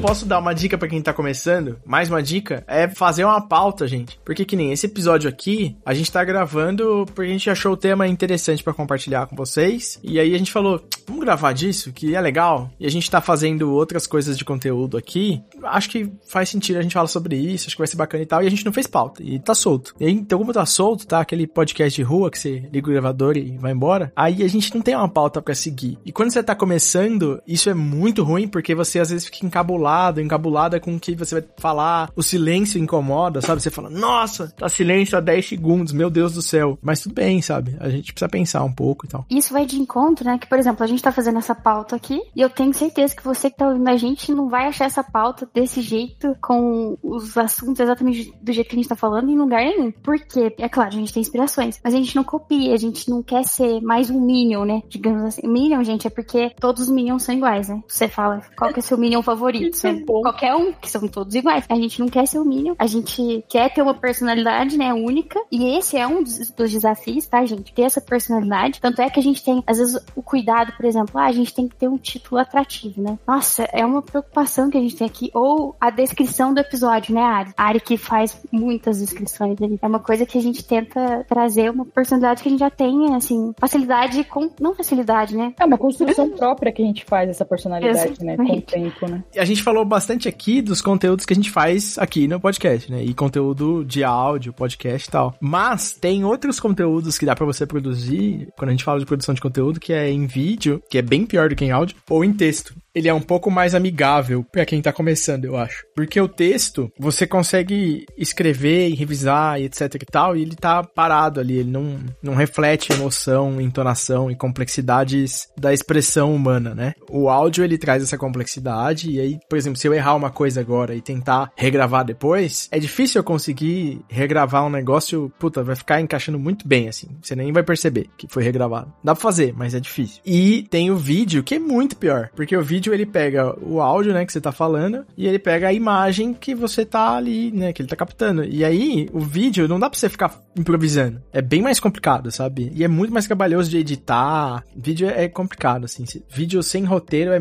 Posso 0.00 0.24
dar 0.24 0.38
uma 0.38 0.54
dica 0.54 0.78
para 0.78 0.88
quem 0.88 1.02
tá 1.02 1.12
começando? 1.12 1.78
Mais 1.84 2.08
uma 2.08 2.22
dica 2.22 2.64
é 2.66 2.88
fazer 2.88 3.22
uma 3.22 3.40
pauta, 3.40 3.86
gente. 3.86 4.18
Porque 4.24 4.46
que 4.46 4.56
nem 4.56 4.72
esse 4.72 4.86
episódio 4.86 5.28
aqui, 5.28 5.76
a 5.84 5.92
gente 5.92 6.10
tá 6.10 6.24
gravando 6.24 7.04
porque 7.14 7.28
a 7.28 7.32
gente 7.32 7.50
achou 7.50 7.72
o 7.72 7.76
tema 7.76 8.08
interessante 8.08 8.64
para 8.64 8.72
compartilhar 8.72 9.26
com 9.26 9.36
vocês. 9.36 10.00
E 10.02 10.18
aí 10.18 10.34
a 10.34 10.38
gente 10.38 10.50
falou, 10.50 10.82
vamos 11.06 11.22
gravar 11.22 11.52
disso, 11.52 11.92
que 11.92 12.14
é 12.14 12.20
legal. 12.20 12.70
E 12.80 12.86
a 12.86 12.90
gente 12.90 13.10
tá 13.10 13.20
fazendo 13.20 13.72
outras 13.72 14.06
coisas 14.06 14.38
de 14.38 14.44
conteúdo 14.44 14.96
aqui. 14.96 15.42
Acho 15.64 15.90
que 15.90 16.10
faz 16.26 16.48
sentido 16.48 16.78
a 16.78 16.82
gente 16.82 16.94
falar 16.94 17.06
sobre 17.06 17.36
isso, 17.36 17.66
acho 17.66 17.76
que 17.76 17.80
vai 17.80 17.86
ser 17.86 17.96
bacana 17.96 18.22
e 18.22 18.26
tal. 18.26 18.42
E 18.42 18.46
a 18.46 18.50
gente 18.50 18.64
não 18.64 18.72
fez 18.72 18.86
pauta. 18.86 19.22
E 19.22 19.38
tá 19.38 19.54
solto. 19.54 19.94
E 20.00 20.06
aí, 20.06 20.12
então, 20.12 20.38
como 20.38 20.52
tá 20.52 20.64
solto, 20.64 21.06
tá? 21.06 21.20
Aquele 21.20 21.46
podcast 21.46 21.94
de 21.94 22.02
rua 22.02 22.30
que 22.30 22.38
você 22.38 22.66
liga 22.72 22.88
o 22.88 22.92
gravador 22.92 23.36
e 23.36 23.58
vai 23.58 23.72
embora. 23.72 24.10
Aí 24.16 24.42
a 24.42 24.48
gente 24.48 24.74
não 24.74 24.80
tem 24.80 24.96
uma 24.96 25.08
pauta 25.08 25.42
para 25.42 25.54
seguir. 25.54 25.98
E 26.06 26.10
quando 26.10 26.30
você 26.30 26.42
tá 26.42 26.54
começando, 26.54 27.38
isso 27.46 27.68
é 27.68 27.74
muito 27.74 28.24
ruim 28.24 28.48
porque 28.48 28.74
você 28.74 28.98
às 28.98 29.10
vezes 29.10 29.26
fica 29.26 29.44
encabulado 29.44 29.89
encabulado, 29.90 30.20
encabulada 30.20 30.80
com 30.80 30.94
o 30.94 31.00
que 31.00 31.14
você 31.14 31.40
vai 31.40 31.48
falar, 31.58 32.10
o 32.14 32.22
silêncio 32.22 32.80
incomoda, 32.80 33.40
sabe? 33.40 33.60
Você 33.60 33.70
fala, 33.70 33.90
nossa, 33.90 34.48
tá 34.56 34.68
silêncio 34.68 35.16
há 35.18 35.20
10 35.20 35.48
segundos, 35.48 35.92
meu 35.92 36.10
Deus 36.10 36.34
do 36.34 36.42
céu. 36.42 36.78
Mas 36.82 37.00
tudo 37.00 37.14
bem, 37.14 37.42
sabe? 37.42 37.76
A 37.80 37.88
gente 37.88 38.12
precisa 38.12 38.28
pensar 38.28 38.62
um 38.64 38.72
pouco 38.72 39.06
e 39.06 39.08
tal. 39.08 39.26
Isso 39.30 39.52
vai 39.52 39.66
de 39.66 39.76
encontro, 39.76 40.24
né? 40.24 40.38
Que, 40.38 40.46
por 40.46 40.58
exemplo, 40.58 40.84
a 40.84 40.86
gente 40.86 41.02
tá 41.02 41.12
fazendo 41.12 41.38
essa 41.38 41.54
pauta 41.54 41.96
aqui 41.96 42.20
e 42.34 42.40
eu 42.40 42.50
tenho 42.50 42.72
certeza 42.72 43.14
que 43.14 43.24
você 43.24 43.50
que 43.50 43.56
tá 43.56 43.68
ouvindo 43.68 43.88
a 43.88 43.96
gente 43.96 44.32
não 44.32 44.48
vai 44.48 44.66
achar 44.66 44.84
essa 44.84 45.02
pauta 45.02 45.48
desse 45.52 45.80
jeito, 45.80 46.36
com 46.40 46.96
os 47.02 47.36
assuntos 47.36 47.80
exatamente 47.80 48.32
do 48.40 48.52
jeito 48.52 48.68
que 48.68 48.76
a 48.76 48.78
gente 48.78 48.88
tá 48.88 48.96
falando, 48.96 49.30
em 49.30 49.38
lugar 49.38 49.64
nenhum. 49.64 49.90
Porque, 49.90 50.54
é 50.58 50.68
claro, 50.68 50.90
a 50.90 50.92
gente 50.92 51.12
tem 51.12 51.20
inspirações, 51.20 51.80
mas 51.82 51.94
a 51.94 51.96
gente 51.96 52.14
não 52.14 52.24
copia, 52.24 52.74
a 52.74 52.78
gente 52.78 53.08
não 53.10 53.22
quer 53.22 53.44
ser 53.44 53.80
mais 53.80 54.10
um 54.10 54.20
Minion, 54.20 54.64
né? 54.64 54.82
Digamos 54.88 55.22
assim. 55.24 55.46
Minion, 55.46 55.82
gente, 55.82 56.06
é 56.06 56.10
porque 56.10 56.50
todos 56.60 56.82
os 56.82 56.90
Minions 56.90 57.22
são 57.22 57.34
iguais, 57.34 57.68
né? 57.68 57.82
Você 57.88 58.08
fala, 58.08 58.40
qual 58.56 58.72
que 58.72 58.78
é 58.78 58.82
seu 58.82 58.98
Minion 58.98 59.22
favorito? 59.22 59.79
Você, 59.80 60.00
qualquer 60.00 60.54
um, 60.54 60.72
que 60.72 60.90
são 60.90 61.06
todos 61.08 61.34
iguais. 61.34 61.64
A 61.68 61.74
gente 61.74 62.00
não 62.00 62.08
quer 62.08 62.26
ser 62.26 62.38
o 62.38 62.44
Minion, 62.44 62.74
a 62.78 62.86
gente 62.86 63.44
quer 63.48 63.72
ter 63.72 63.82
uma 63.82 63.94
personalidade, 63.94 64.76
né, 64.76 64.92
única, 64.92 65.40
e 65.50 65.76
esse 65.76 65.96
é 65.96 66.06
um 66.06 66.22
dos, 66.22 66.50
dos 66.50 66.70
desafios, 66.70 67.26
tá, 67.26 67.44
gente? 67.44 67.72
Ter 67.72 67.82
essa 67.82 68.00
personalidade. 68.00 68.80
Tanto 68.80 69.00
é 69.00 69.10
que 69.10 69.18
a 69.18 69.22
gente 69.22 69.42
tem, 69.42 69.62
às 69.66 69.78
vezes, 69.78 70.00
o 70.14 70.22
cuidado, 70.22 70.72
por 70.76 70.84
exemplo, 70.84 71.18
ah, 71.18 71.26
a 71.26 71.32
gente 71.32 71.54
tem 71.54 71.68
que 71.68 71.76
ter 71.76 71.88
um 71.88 71.98
título 71.98 72.40
atrativo, 72.40 73.02
né? 73.02 73.18
Nossa, 73.26 73.64
é 73.72 73.84
uma 73.84 74.02
preocupação 74.02 74.70
que 74.70 74.76
a 74.76 74.80
gente 74.80 74.96
tem 74.96 75.06
aqui. 75.06 75.30
Ou 75.34 75.76
a 75.80 75.90
descrição 75.90 76.52
do 76.52 76.60
episódio, 76.60 77.14
né, 77.14 77.22
Ari? 77.22 77.50
A 77.56 77.64
Ari 77.64 77.80
que 77.80 77.96
faz 77.96 78.40
muitas 78.50 78.98
descrições 78.98 79.60
ali. 79.60 79.78
É 79.80 79.86
uma 79.86 80.00
coisa 80.00 80.26
que 80.26 80.38
a 80.38 80.42
gente 80.42 80.64
tenta 80.64 81.24
trazer 81.28 81.70
uma 81.70 81.84
personalidade 81.84 82.42
que 82.42 82.48
a 82.48 82.50
gente 82.50 82.60
já 82.60 82.70
tem, 82.70 83.14
assim, 83.14 83.52
facilidade 83.58 84.24
com. 84.24 84.50
Não 84.60 84.74
facilidade, 84.74 85.36
né? 85.36 85.54
É 85.58 85.64
uma 85.64 85.78
construção 85.78 86.30
própria 86.30 86.72
que 86.72 86.82
a 86.82 86.84
gente 86.84 87.04
faz 87.04 87.28
essa 87.28 87.44
personalidade, 87.44 87.98
Exatamente. 87.98 88.24
né? 88.24 88.46
Com 88.46 88.56
o 88.56 88.62
tempo, 88.62 89.08
né? 89.08 89.24
A 89.36 89.44
gente 89.44 89.62
falou 89.70 89.84
bastante 89.84 90.28
aqui 90.28 90.60
dos 90.60 90.82
conteúdos 90.82 91.24
que 91.24 91.32
a 91.32 91.36
gente 91.36 91.48
faz 91.48 91.96
aqui 91.96 92.26
no 92.26 92.40
podcast, 92.40 92.90
né? 92.90 93.04
E 93.04 93.14
conteúdo 93.14 93.84
de 93.84 94.02
áudio, 94.02 94.52
podcast 94.52 95.08
e 95.08 95.12
tal. 95.12 95.36
Mas 95.40 95.92
tem 95.92 96.24
outros 96.24 96.58
conteúdos 96.58 97.16
que 97.16 97.24
dá 97.24 97.36
para 97.36 97.46
você 97.46 97.64
produzir, 97.64 98.48
quando 98.58 98.70
a 98.70 98.72
gente 98.72 98.82
fala 98.82 98.98
de 98.98 99.06
produção 99.06 99.32
de 99.32 99.40
conteúdo, 99.40 99.78
que 99.78 99.92
é 99.92 100.10
em 100.10 100.26
vídeo, 100.26 100.82
que 100.90 100.98
é 100.98 101.02
bem 101.02 101.24
pior 101.24 101.48
do 101.48 101.54
que 101.54 101.64
em 101.64 101.70
áudio, 101.70 101.96
ou 102.08 102.24
em 102.24 102.32
texto 102.32 102.74
ele 102.94 103.08
é 103.08 103.14
um 103.14 103.20
pouco 103.20 103.50
mais 103.50 103.74
amigável 103.74 104.44
para 104.44 104.66
quem 104.66 104.82
tá 104.82 104.92
começando, 104.92 105.44
eu 105.44 105.56
acho. 105.56 105.84
Porque 105.94 106.20
o 106.20 106.28
texto, 106.28 106.90
você 106.98 107.26
consegue 107.26 108.06
escrever 108.16 108.88
e 108.88 108.94
revisar 108.94 109.60
e 109.60 109.64
etc 109.64 109.94
e 109.94 109.98
tal, 110.06 110.36
e 110.36 110.42
ele 110.42 110.56
tá 110.56 110.82
parado 110.82 111.40
ali, 111.40 111.58
ele 111.58 111.70
não, 111.70 111.98
não 112.22 112.34
reflete 112.34 112.92
emoção, 112.92 113.60
entonação 113.60 114.30
e 114.30 114.36
complexidades 114.36 115.48
da 115.58 115.72
expressão 115.72 116.34
humana, 116.34 116.74
né? 116.74 116.94
O 117.08 117.28
áudio, 117.28 117.64
ele 117.64 117.78
traz 117.78 118.02
essa 118.02 118.18
complexidade, 118.18 119.10
e 119.10 119.20
aí, 119.20 119.38
por 119.48 119.56
exemplo, 119.56 119.78
se 119.78 119.86
eu 119.86 119.94
errar 119.94 120.14
uma 120.14 120.30
coisa 120.30 120.60
agora 120.60 120.94
e 120.94 121.00
tentar 121.00 121.50
regravar 121.56 122.04
depois, 122.04 122.68
é 122.70 122.78
difícil 122.78 123.20
eu 123.20 123.24
conseguir 123.24 124.00
regravar 124.08 124.64
um 124.64 124.70
negócio, 124.70 125.32
puta, 125.38 125.62
vai 125.62 125.76
ficar 125.76 126.00
encaixando 126.00 126.38
muito 126.38 126.66
bem, 126.66 126.88
assim. 126.88 127.08
Você 127.22 127.36
nem 127.36 127.52
vai 127.52 127.62
perceber 127.62 128.08
que 128.16 128.26
foi 128.28 128.42
regravado. 128.42 128.92
Dá 129.02 129.14
pra 129.14 129.22
fazer, 129.22 129.54
mas 129.56 129.74
é 129.74 129.80
difícil. 129.80 130.20
E 130.24 130.66
tem 130.70 130.90
o 130.90 130.96
vídeo, 130.96 131.42
que 131.42 131.54
é 131.54 131.58
muito 131.58 131.96
pior, 131.96 132.30
porque 132.34 132.56
o 132.56 132.62
vídeo 132.62 132.79
vídeo 132.80 132.94
ele 132.94 133.04
pega 133.04 133.54
o 133.62 133.80
áudio, 133.82 134.14
né, 134.14 134.24
que 134.24 134.32
você 134.32 134.40
tá 134.40 134.50
falando, 134.50 135.04
e 135.16 135.26
ele 135.26 135.38
pega 135.38 135.68
a 135.68 135.72
imagem 135.72 136.32
que 136.32 136.54
você 136.54 136.84
tá 136.84 137.14
ali, 137.14 137.52
né, 137.52 137.74
que 137.74 137.82
ele 137.82 137.88
tá 137.88 137.94
captando. 137.94 138.42
E 138.42 138.64
aí, 138.64 139.06
o 139.12 139.20
vídeo 139.20 139.68
não 139.68 139.78
dá 139.78 139.90
pra 139.90 139.98
você 139.98 140.08
ficar 140.08 140.40
improvisando. 140.56 141.20
É 141.32 141.42
bem 141.42 141.60
mais 141.60 141.78
complicado, 141.78 142.30
sabe? 142.30 142.72
E 142.74 142.82
é 142.82 142.88
muito 142.88 143.12
mais 143.12 143.26
trabalhoso 143.26 143.70
de 143.70 143.78
editar. 143.78 144.64
Vídeo 144.74 145.08
é 145.08 145.28
complicado, 145.28 145.84
assim. 145.84 146.04
Vídeo 146.28 146.62
sem 146.62 146.84
roteiro 146.84 147.32
é, 147.32 147.40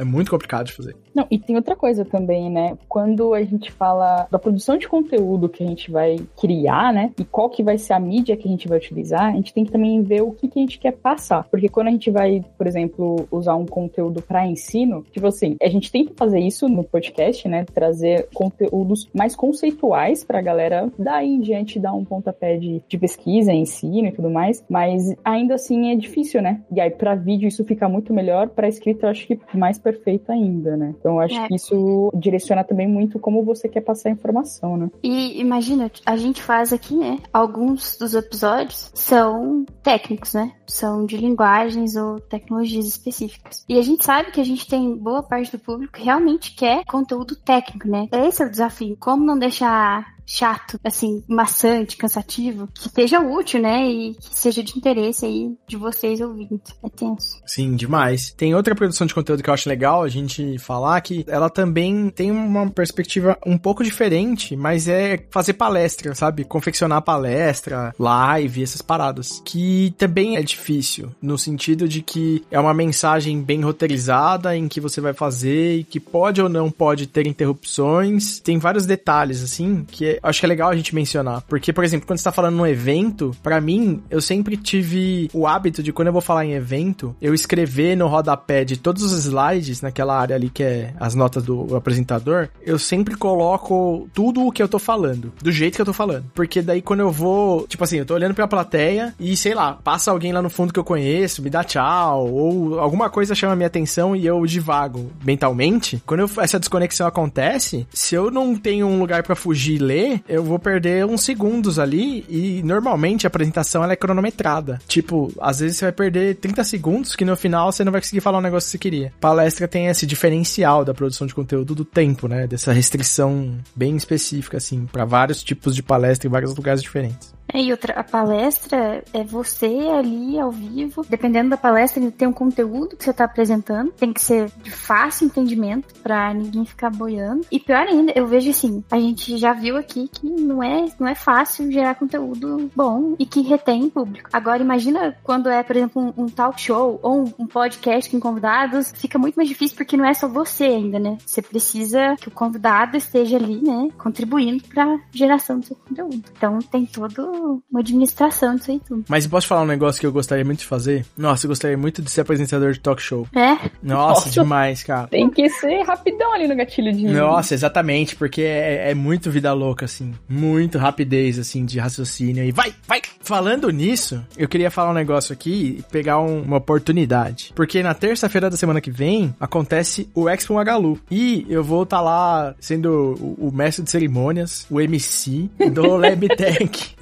é 0.00 0.04
muito 0.04 0.30
complicado 0.30 0.66
de 0.66 0.72
fazer. 0.72 0.96
Não, 1.14 1.26
e 1.30 1.38
tem 1.38 1.56
outra 1.56 1.74
coisa 1.74 2.04
também, 2.04 2.50
né? 2.50 2.76
Quando 2.88 3.34
a 3.34 3.42
gente 3.42 3.70
fala 3.70 4.28
da 4.30 4.38
produção 4.38 4.76
de 4.76 4.88
conteúdo 4.88 5.48
que 5.48 5.62
a 5.62 5.66
gente 5.66 5.90
vai 5.90 6.16
criar, 6.40 6.92
né? 6.92 7.12
E 7.18 7.24
qual 7.24 7.50
que 7.50 7.62
vai 7.62 7.78
ser 7.78 7.94
a 7.94 8.00
mídia 8.00 8.36
que 8.36 8.46
a 8.46 8.50
gente 8.50 8.68
vai 8.68 8.78
utilizar, 8.78 9.26
a 9.26 9.32
gente 9.32 9.52
tem 9.52 9.64
que 9.64 9.72
também 9.72 10.02
ver 10.02 10.22
o 10.22 10.32
que, 10.32 10.48
que 10.48 10.58
a 10.58 10.62
gente 10.62 10.78
quer 10.78 10.92
passar. 10.92 11.44
Porque 11.50 11.68
quando 11.68 11.88
a 11.88 11.90
gente 11.90 12.10
vai, 12.10 12.44
por 12.56 12.66
exemplo, 12.66 13.26
usar 13.30 13.56
um 13.56 13.66
conteúdo 13.66 14.22
para 14.22 14.46
ensino, 14.46 14.79
tipo 15.10 15.26
assim, 15.26 15.56
a 15.60 15.68
gente 15.68 15.90
que 15.90 16.14
fazer 16.16 16.40
isso 16.40 16.68
no 16.68 16.84
podcast, 16.84 17.48
né? 17.48 17.64
Trazer 17.64 18.28
conteúdos 18.34 19.08
mais 19.14 19.34
conceituais 19.34 20.24
pra 20.24 20.40
galera 20.40 20.90
daí 20.98 21.28
em 21.28 21.40
diante 21.40 21.78
dar 21.78 21.92
um 21.92 22.04
pontapé 22.04 22.56
de, 22.56 22.82
de 22.88 22.98
pesquisa, 22.98 23.52
ensino 23.52 24.08
e 24.08 24.12
tudo 24.12 24.30
mais. 24.30 24.64
Mas 24.68 25.14
ainda 25.24 25.54
assim 25.54 25.90
é 25.90 25.96
difícil, 25.96 26.42
né? 26.42 26.62
E 26.70 26.80
aí, 26.80 26.90
para 26.90 27.14
vídeo, 27.14 27.48
isso 27.48 27.64
fica 27.64 27.88
muito 27.88 28.12
melhor, 28.12 28.48
para 28.48 28.68
escrita, 28.68 29.06
eu 29.06 29.10
acho 29.10 29.26
que 29.26 29.38
mais 29.54 29.78
perfeito 29.78 30.30
ainda, 30.30 30.76
né? 30.76 30.94
Então 30.98 31.14
eu 31.14 31.20
acho 31.20 31.34
é. 31.34 31.48
que 31.48 31.54
isso 31.54 32.10
direciona 32.14 32.64
também 32.64 32.88
muito 32.88 33.18
como 33.18 33.42
você 33.42 33.68
quer 33.68 33.80
passar 33.80 34.08
a 34.08 34.12
informação, 34.12 34.76
né? 34.76 34.90
E 35.02 35.40
imagina, 35.40 35.90
a 36.04 36.16
gente 36.16 36.42
faz 36.42 36.72
aqui, 36.72 36.94
né? 36.94 37.18
Alguns 37.32 37.96
dos 37.96 38.14
episódios 38.14 38.90
são 38.94 39.64
técnicos, 39.82 40.34
né? 40.34 40.52
São 40.66 41.04
de 41.04 41.16
linguagens 41.16 41.96
ou 41.96 42.20
tecnologias 42.20 42.86
específicas. 42.86 43.64
E 43.68 43.78
a 43.78 43.82
gente 43.82 44.04
sabe 44.04 44.30
que 44.30 44.40
a 44.40 44.44
gente 44.44 44.68
tem 44.70 44.96
boa 44.96 45.20
parte 45.20 45.50
do 45.50 45.58
público 45.58 45.94
que 45.94 46.04
realmente 46.04 46.54
quer 46.54 46.84
conteúdo 46.84 47.34
técnico, 47.34 47.88
né? 47.88 48.06
Esse 48.12 48.42
é 48.42 48.46
o 48.46 48.50
desafio. 48.50 48.96
Como 48.98 49.24
não 49.24 49.36
deixar 49.36 50.14
chato, 50.30 50.78
assim, 50.84 51.24
maçante, 51.26 51.96
cansativo, 51.96 52.68
que 52.72 52.88
seja 52.88 53.18
útil, 53.18 53.60
né? 53.60 53.90
E 53.90 54.14
que 54.14 54.38
seja 54.38 54.62
de 54.62 54.78
interesse 54.78 55.26
aí 55.26 55.52
de 55.66 55.76
vocês 55.76 56.20
ouvindo. 56.20 56.60
É 56.84 56.88
tenso. 56.88 57.40
Sim, 57.44 57.74
demais. 57.74 58.30
Tem 58.30 58.54
outra 58.54 58.76
produção 58.76 59.06
de 59.06 59.14
conteúdo 59.14 59.42
que 59.42 59.50
eu 59.50 59.54
acho 59.54 59.68
legal 59.68 60.04
a 60.04 60.08
gente 60.08 60.56
falar 60.58 61.00
que 61.00 61.24
ela 61.26 61.50
também 61.50 62.08
tem 62.10 62.30
uma 62.30 62.70
perspectiva 62.70 63.36
um 63.44 63.58
pouco 63.58 63.82
diferente, 63.82 64.54
mas 64.54 64.86
é 64.86 65.26
fazer 65.30 65.54
palestra, 65.54 66.14
sabe? 66.14 66.44
Confeccionar 66.44 67.02
palestra, 67.02 67.92
live, 67.98 68.62
essas 68.62 68.82
paradas. 68.82 69.42
Que 69.44 69.92
também 69.98 70.36
é 70.36 70.42
difícil, 70.42 71.10
no 71.20 71.36
sentido 71.36 71.88
de 71.88 72.02
que 72.02 72.44
é 72.52 72.60
uma 72.60 72.72
mensagem 72.72 73.42
bem 73.42 73.62
roteirizada 73.62 74.56
em 74.56 74.68
que 74.68 74.80
você 74.80 75.00
vai 75.00 75.12
fazer 75.12 75.78
e 75.78 75.84
que 75.84 75.98
pode 75.98 76.40
ou 76.40 76.48
não 76.48 76.70
pode 76.70 77.08
ter 77.08 77.26
interrupções. 77.26 78.38
Tem 78.38 78.58
vários 78.58 78.86
detalhes, 78.86 79.42
assim, 79.42 79.84
que 79.90 80.19
acho 80.22 80.40
que 80.40 80.46
é 80.46 80.48
legal 80.48 80.70
a 80.70 80.76
gente 80.76 80.94
mencionar. 80.94 81.42
Porque, 81.42 81.72
por 81.72 81.84
exemplo, 81.84 82.06
quando 82.06 82.18
você 82.18 82.24
tá 82.24 82.32
falando 82.32 82.56
num 82.56 82.66
evento, 82.66 83.34
para 83.42 83.60
mim, 83.60 84.02
eu 84.10 84.20
sempre 84.20 84.56
tive 84.56 85.30
o 85.32 85.46
hábito 85.46 85.82
de 85.82 85.92
quando 85.92 86.08
eu 86.08 86.12
vou 86.12 86.22
falar 86.22 86.44
em 86.44 86.52
evento, 86.52 87.14
eu 87.20 87.34
escrever 87.34 87.96
no 87.96 88.06
rodapé 88.06 88.64
de 88.64 88.76
todos 88.76 89.02
os 89.02 89.12
slides, 89.24 89.80
naquela 89.80 90.18
área 90.18 90.36
ali 90.36 90.50
que 90.50 90.62
é 90.62 90.94
as 90.98 91.14
notas 91.14 91.42
do 91.42 91.76
apresentador, 91.76 92.48
eu 92.62 92.78
sempre 92.78 93.16
coloco 93.16 94.08
tudo 94.12 94.46
o 94.46 94.52
que 94.52 94.62
eu 94.62 94.68
tô 94.68 94.78
falando, 94.78 95.32
do 95.42 95.52
jeito 95.52 95.76
que 95.76 95.82
eu 95.82 95.86
tô 95.86 95.92
falando. 95.92 96.24
Porque 96.34 96.62
daí 96.62 96.82
quando 96.82 97.00
eu 97.00 97.10
vou, 97.10 97.66
tipo 97.66 97.82
assim, 97.84 97.98
eu 97.98 98.06
tô 98.06 98.14
olhando 98.14 98.34
pra 98.34 98.48
plateia 98.48 99.14
e 99.18 99.36
sei 99.36 99.54
lá, 99.54 99.74
passa 99.74 100.10
alguém 100.10 100.32
lá 100.32 100.42
no 100.42 100.50
fundo 100.50 100.72
que 100.72 100.78
eu 100.78 100.84
conheço, 100.84 101.42
me 101.42 101.50
dá 101.50 101.64
tchau, 101.64 102.28
ou 102.28 102.80
alguma 102.80 103.08
coisa 103.10 103.34
chama 103.34 103.56
minha 103.56 103.66
atenção 103.66 104.14
e 104.14 104.26
eu 104.26 104.44
divago 104.46 105.10
mentalmente. 105.24 106.02
Quando 106.06 106.20
eu, 106.20 106.30
essa 106.38 106.58
desconexão 106.58 107.06
acontece, 107.06 107.86
se 107.92 108.14
eu 108.14 108.30
não 108.30 108.54
tenho 108.54 108.86
um 108.86 108.98
lugar 108.98 109.22
para 109.22 109.34
fugir 109.34 109.76
e 109.76 109.78
ler, 109.78 110.09
eu 110.28 110.42
vou 110.42 110.58
perder 110.58 111.04
uns 111.04 111.22
segundos 111.22 111.78
ali 111.78 112.24
e 112.28 112.62
normalmente 112.62 113.26
a 113.26 113.28
apresentação 113.28 113.82
ela 113.82 113.92
é 113.92 113.96
cronometrada. 113.96 114.80
Tipo, 114.86 115.32
às 115.40 115.60
vezes 115.60 115.76
você 115.76 115.86
vai 115.86 115.92
perder 115.92 116.36
30 116.36 116.64
segundos 116.64 117.16
que 117.16 117.24
no 117.24 117.36
final 117.36 117.70
você 117.70 117.84
não 117.84 117.92
vai 117.92 118.00
conseguir 118.00 118.20
falar 118.20 118.38
um 118.38 118.42
negócio 118.42 118.66
que 118.66 118.72
você 118.72 118.78
queria. 118.78 119.12
Palestra 119.20 119.68
tem 119.68 119.86
esse 119.86 120.06
diferencial 120.06 120.84
da 120.84 120.94
produção 120.94 121.26
de 121.26 121.34
conteúdo 121.34 121.74
do 121.74 121.84
tempo, 121.84 122.28
né? 122.28 122.46
Dessa 122.46 122.72
restrição 122.72 123.58
bem 123.74 123.96
específica, 123.96 124.56
assim, 124.56 124.86
para 124.86 125.04
vários 125.04 125.42
tipos 125.42 125.74
de 125.74 125.82
palestra 125.82 126.26
em 126.26 126.30
vários 126.30 126.54
lugares 126.54 126.82
diferentes. 126.82 127.32
É, 127.52 127.60
e 127.60 127.70
outra, 127.70 127.94
a 127.94 128.04
palestra 128.04 129.02
é 129.12 129.24
você 129.24 129.66
ali 129.66 130.38
ao 130.38 130.50
vivo. 130.50 131.04
Dependendo 131.08 131.50
da 131.50 131.56
palestra, 131.56 132.02
ele 132.02 132.10
tem 132.10 132.28
um 132.28 132.32
conteúdo 132.32 132.96
que 132.96 133.04
você 133.04 133.10
está 133.10 133.24
apresentando. 133.24 133.92
Tem 133.92 134.12
que 134.12 134.22
ser 134.22 134.50
de 134.62 134.70
fácil 134.70 135.26
entendimento 135.26 135.94
para 136.02 136.32
ninguém 136.32 136.64
ficar 136.64 136.90
boiando. 136.90 137.46
E 137.50 137.58
pior 137.58 137.86
ainda, 137.86 138.12
eu 138.14 138.26
vejo 138.26 138.50
assim, 138.50 138.82
a 138.90 138.98
gente 138.98 139.36
já 139.36 139.52
viu 139.52 139.76
aqui 139.76 140.08
que 140.08 140.28
não 140.28 140.62
é, 140.62 140.86
não 140.98 141.08
é 141.08 141.14
fácil 141.14 141.70
gerar 141.70 141.94
conteúdo 141.94 142.70
bom 142.74 143.14
e 143.18 143.26
que 143.26 143.40
retém 143.42 143.88
público. 143.90 144.28
Agora, 144.32 144.62
imagina 144.62 145.16
quando 145.22 145.48
é, 145.48 145.62
por 145.62 145.76
exemplo, 145.76 146.02
um, 146.16 146.24
um 146.24 146.28
talk 146.28 146.60
show 146.60 146.98
ou 147.02 147.24
um, 147.24 147.34
um 147.40 147.46
podcast 147.46 148.10
com 148.10 148.20
convidados, 148.20 148.92
fica 148.96 149.18
muito 149.18 149.36
mais 149.36 149.48
difícil 149.48 149.76
porque 149.76 149.96
não 149.96 150.04
é 150.04 150.14
só 150.14 150.28
você 150.28 150.64
ainda, 150.64 150.98
né? 150.98 151.18
Você 151.24 151.42
precisa 151.42 152.16
que 152.20 152.28
o 152.28 152.30
convidado 152.30 152.96
esteja 152.96 153.36
ali, 153.36 153.60
né, 153.60 153.88
contribuindo 153.98 154.62
para 154.64 155.00
geração 155.12 155.58
do 155.58 155.66
seu 155.66 155.76
conteúdo. 155.76 156.22
Então 156.36 156.58
tem 156.60 156.86
todo 156.86 157.39
uma 157.70 157.80
administração 157.80 158.56
disso 158.56 158.70
aí 158.70 158.80
tudo. 158.86 159.04
Mas 159.08 159.26
posso 159.26 159.46
falar 159.46 159.62
um 159.62 159.66
negócio 159.66 160.00
que 160.00 160.06
eu 160.06 160.12
gostaria 160.12 160.44
muito 160.44 160.60
de 160.60 160.66
fazer? 160.66 161.04
Nossa, 161.16 161.46
eu 161.46 161.48
gostaria 161.48 161.76
muito 161.76 162.02
de 162.02 162.10
ser 162.10 162.22
apresentador 162.22 162.72
de 162.72 162.80
talk 162.80 163.00
show. 163.00 163.26
É? 163.34 163.70
Nossa, 163.82 164.26
Nossa. 164.26 164.30
demais, 164.30 164.82
cara. 164.82 165.08
Tem 165.08 165.28
que 165.30 165.48
ser 165.48 165.82
rapidão 165.82 166.32
ali 166.32 166.46
no 166.46 166.56
gatilho 166.56 166.92
de. 166.92 167.04
Nossa, 167.04 167.54
exatamente, 167.54 168.16
porque 168.16 168.42
é, 168.42 168.90
é 168.90 168.94
muito 168.94 169.30
vida 169.30 169.52
louca, 169.52 169.84
assim. 169.84 170.12
Muito 170.28 170.78
rapidez, 170.78 171.38
assim, 171.38 171.64
de 171.64 171.78
raciocínio. 171.78 172.44
E 172.44 172.52
vai, 172.52 172.74
vai! 172.86 173.00
Falando 173.20 173.70
nisso, 173.70 174.24
eu 174.36 174.48
queria 174.48 174.70
falar 174.70 174.90
um 174.90 174.94
negócio 174.94 175.32
aqui 175.32 175.78
e 175.78 175.82
pegar 175.90 176.20
um, 176.20 176.42
uma 176.42 176.56
oportunidade. 176.56 177.52
Porque 177.54 177.82
na 177.82 177.94
terça-feira 177.94 178.50
da 178.50 178.56
semana 178.56 178.80
que 178.80 178.90
vem 178.90 179.34
acontece 179.38 180.10
o 180.14 180.28
Expo 180.28 180.54
Magalu. 180.54 180.98
E 181.10 181.46
eu 181.48 181.62
vou 181.62 181.84
estar 181.84 181.98
tá 181.98 182.02
lá 182.02 182.54
sendo 182.60 183.14
o, 183.20 183.48
o 183.48 183.52
mestre 183.52 183.84
de 183.84 183.90
cerimônias, 183.90 184.66
o 184.70 184.80
MC 184.80 185.48
do 185.72 185.96
LabTech. 185.96 186.96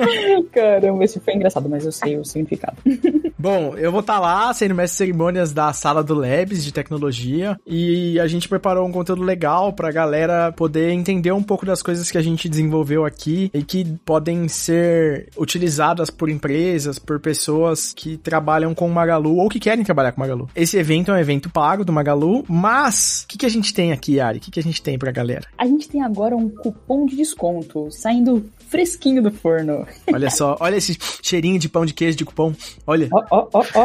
Caramba, 0.52 1.04
esse 1.04 1.20
foi 1.20 1.34
engraçado, 1.34 1.68
mas 1.68 1.84
eu 1.84 1.92
sei 1.92 2.16
o 2.16 2.24
significado. 2.24 2.76
Bom, 3.38 3.76
eu 3.76 3.92
vou 3.92 4.00
estar 4.00 4.14
tá 4.14 4.20
lá 4.20 4.52
sendo 4.52 4.74
mestre 4.74 4.94
de 4.94 4.98
cerimônias 4.98 5.52
da 5.52 5.72
sala 5.72 6.02
do 6.02 6.14
Labs 6.14 6.64
de 6.64 6.72
tecnologia 6.72 7.56
e 7.64 8.18
a 8.18 8.26
gente 8.26 8.48
preparou 8.48 8.86
um 8.86 8.90
conteúdo 8.90 9.22
legal 9.22 9.72
pra 9.72 9.92
galera 9.92 10.52
poder 10.52 10.90
entender 10.90 11.30
um 11.30 11.42
pouco 11.42 11.64
das 11.64 11.80
coisas 11.80 12.10
que 12.10 12.18
a 12.18 12.22
gente 12.22 12.48
desenvolveu 12.48 13.04
aqui 13.04 13.48
e 13.54 13.62
que 13.62 13.84
podem 14.04 14.48
ser 14.48 15.28
utilizadas 15.36 16.10
por 16.10 16.28
empresas, 16.28 16.98
por 16.98 17.20
pessoas 17.20 17.92
que 17.92 18.16
trabalham 18.16 18.74
com 18.74 18.88
o 18.88 18.92
Magalu 18.92 19.36
ou 19.36 19.48
que 19.48 19.60
querem 19.60 19.84
trabalhar 19.84 20.10
com 20.10 20.20
o 20.20 20.24
Magalu. 20.24 20.50
Esse 20.56 20.76
evento 20.76 21.12
é 21.12 21.14
um 21.14 21.18
evento 21.18 21.48
pago 21.48 21.84
do 21.84 21.92
Magalu, 21.92 22.44
mas 22.48 23.22
o 23.22 23.28
que, 23.28 23.38
que 23.38 23.46
a 23.46 23.50
gente 23.50 23.72
tem 23.72 23.92
aqui, 23.92 24.18
Ari? 24.18 24.38
O 24.38 24.40
que, 24.40 24.50
que 24.50 24.60
a 24.60 24.62
gente 24.64 24.82
tem 24.82 24.98
pra 24.98 25.12
galera? 25.12 25.46
A 25.56 25.64
gente 25.64 25.88
tem 25.88 26.02
agora 26.02 26.36
um 26.36 26.48
cupom 26.48 27.06
de 27.06 27.14
desconto 27.14 27.88
saindo 27.92 28.44
fresquinho 28.68 29.22
do 29.22 29.30
forno. 29.30 29.86
Olha 30.12 30.30
só, 30.30 30.56
olha 30.60 30.76
esse 30.76 30.96
cheirinho 31.22 31.58
de 31.58 31.68
pão 31.68 31.84
de 31.84 31.94
queijo 31.94 32.16
de 32.16 32.24
cupom. 32.24 32.52
Olha. 32.86 33.08
Ó, 33.12 33.24
ó, 33.30 33.48
ó, 33.52 33.64
ó. 33.74 33.84